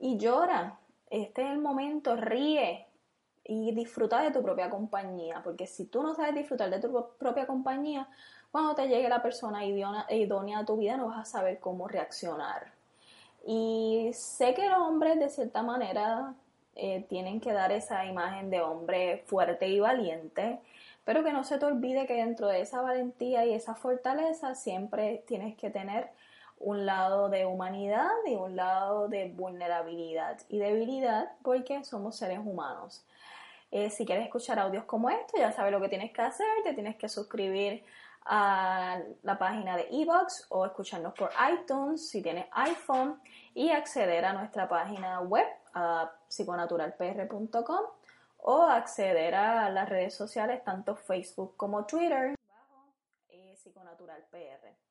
Y 0.00 0.18
llora, 0.18 0.80
este 1.10 1.42
es 1.42 1.50
el 1.50 1.58
momento, 1.58 2.16
ríe 2.16 2.86
y 3.44 3.72
disfruta 3.72 4.20
de 4.20 4.32
tu 4.32 4.42
propia 4.42 4.68
compañía, 4.68 5.40
porque 5.44 5.68
si 5.68 5.84
tú 5.84 6.02
no 6.02 6.16
sabes 6.16 6.34
disfrutar 6.34 6.68
de 6.68 6.80
tu 6.80 7.06
propia 7.16 7.46
compañía, 7.46 8.08
cuando 8.50 8.74
te 8.74 8.88
llegue 8.88 9.08
la 9.08 9.22
persona 9.22 9.64
idónea 9.64 10.58
a 10.58 10.66
tu 10.66 10.76
vida 10.76 10.96
no 10.96 11.06
vas 11.06 11.20
a 11.20 11.24
saber 11.24 11.60
cómo 11.60 11.86
reaccionar. 11.86 12.72
Y 13.46 14.10
sé 14.12 14.54
que 14.54 14.68
los 14.68 14.78
hombres 14.78 15.20
de 15.20 15.30
cierta 15.30 15.62
manera 15.62 16.34
eh, 16.76 17.06
tienen 17.08 17.40
que 17.40 17.52
dar 17.52 17.72
esa 17.72 18.04
imagen 18.04 18.50
de 18.50 18.60
hombre 18.60 19.22
fuerte 19.26 19.66
y 19.68 19.80
valiente, 19.80 20.60
pero 21.04 21.24
que 21.24 21.32
no 21.32 21.42
se 21.42 21.58
te 21.58 21.64
olvide 21.64 22.06
que 22.06 22.14
dentro 22.14 22.48
de 22.48 22.60
esa 22.60 22.82
valentía 22.82 23.46
y 23.46 23.54
esa 23.54 23.74
fortaleza 23.74 24.54
siempre 24.54 25.24
tienes 25.26 25.56
que 25.56 25.70
tener 25.70 26.10
un 26.58 26.86
lado 26.86 27.28
de 27.28 27.46
humanidad 27.46 28.10
y 28.26 28.34
un 28.34 28.56
lado 28.56 29.08
de 29.08 29.28
vulnerabilidad 29.30 30.38
y 30.48 30.58
debilidad 30.58 31.32
porque 31.42 31.82
somos 31.84 32.16
seres 32.16 32.40
humanos. 32.40 33.04
Eh, 33.70 33.90
si 33.90 34.04
quieres 34.06 34.24
escuchar 34.24 34.58
audios 34.58 34.84
como 34.84 35.10
esto, 35.10 35.38
ya 35.38 35.52
sabes 35.52 35.72
lo 35.72 35.80
que 35.80 35.88
tienes 35.88 36.12
que 36.12 36.22
hacer, 36.22 36.46
te 36.62 36.74
tienes 36.74 36.96
que 36.96 37.08
suscribir 37.08 37.84
a 38.26 39.00
la 39.22 39.38
página 39.38 39.76
de 39.76 39.88
Evox 39.90 40.46
o 40.48 40.66
escucharnos 40.66 41.14
por 41.14 41.30
iTunes 41.52 42.08
si 42.08 42.22
tienes 42.22 42.46
iPhone 42.52 43.20
y 43.54 43.70
acceder 43.70 44.24
a 44.24 44.32
nuestra 44.32 44.68
página 44.68 45.20
web 45.20 45.46
a 45.76 46.10
psiconaturalpr.com 46.28 47.80
o 48.38 48.62
acceder 48.62 49.34
a 49.34 49.68
las 49.68 49.88
redes 49.88 50.14
sociales 50.14 50.64
tanto 50.64 50.96
Facebook 50.96 51.54
como 51.56 51.84
Twitter 51.84 52.34
bajo 52.48 52.94
eh, 53.28 53.54
psiconaturalpr. 53.56 54.85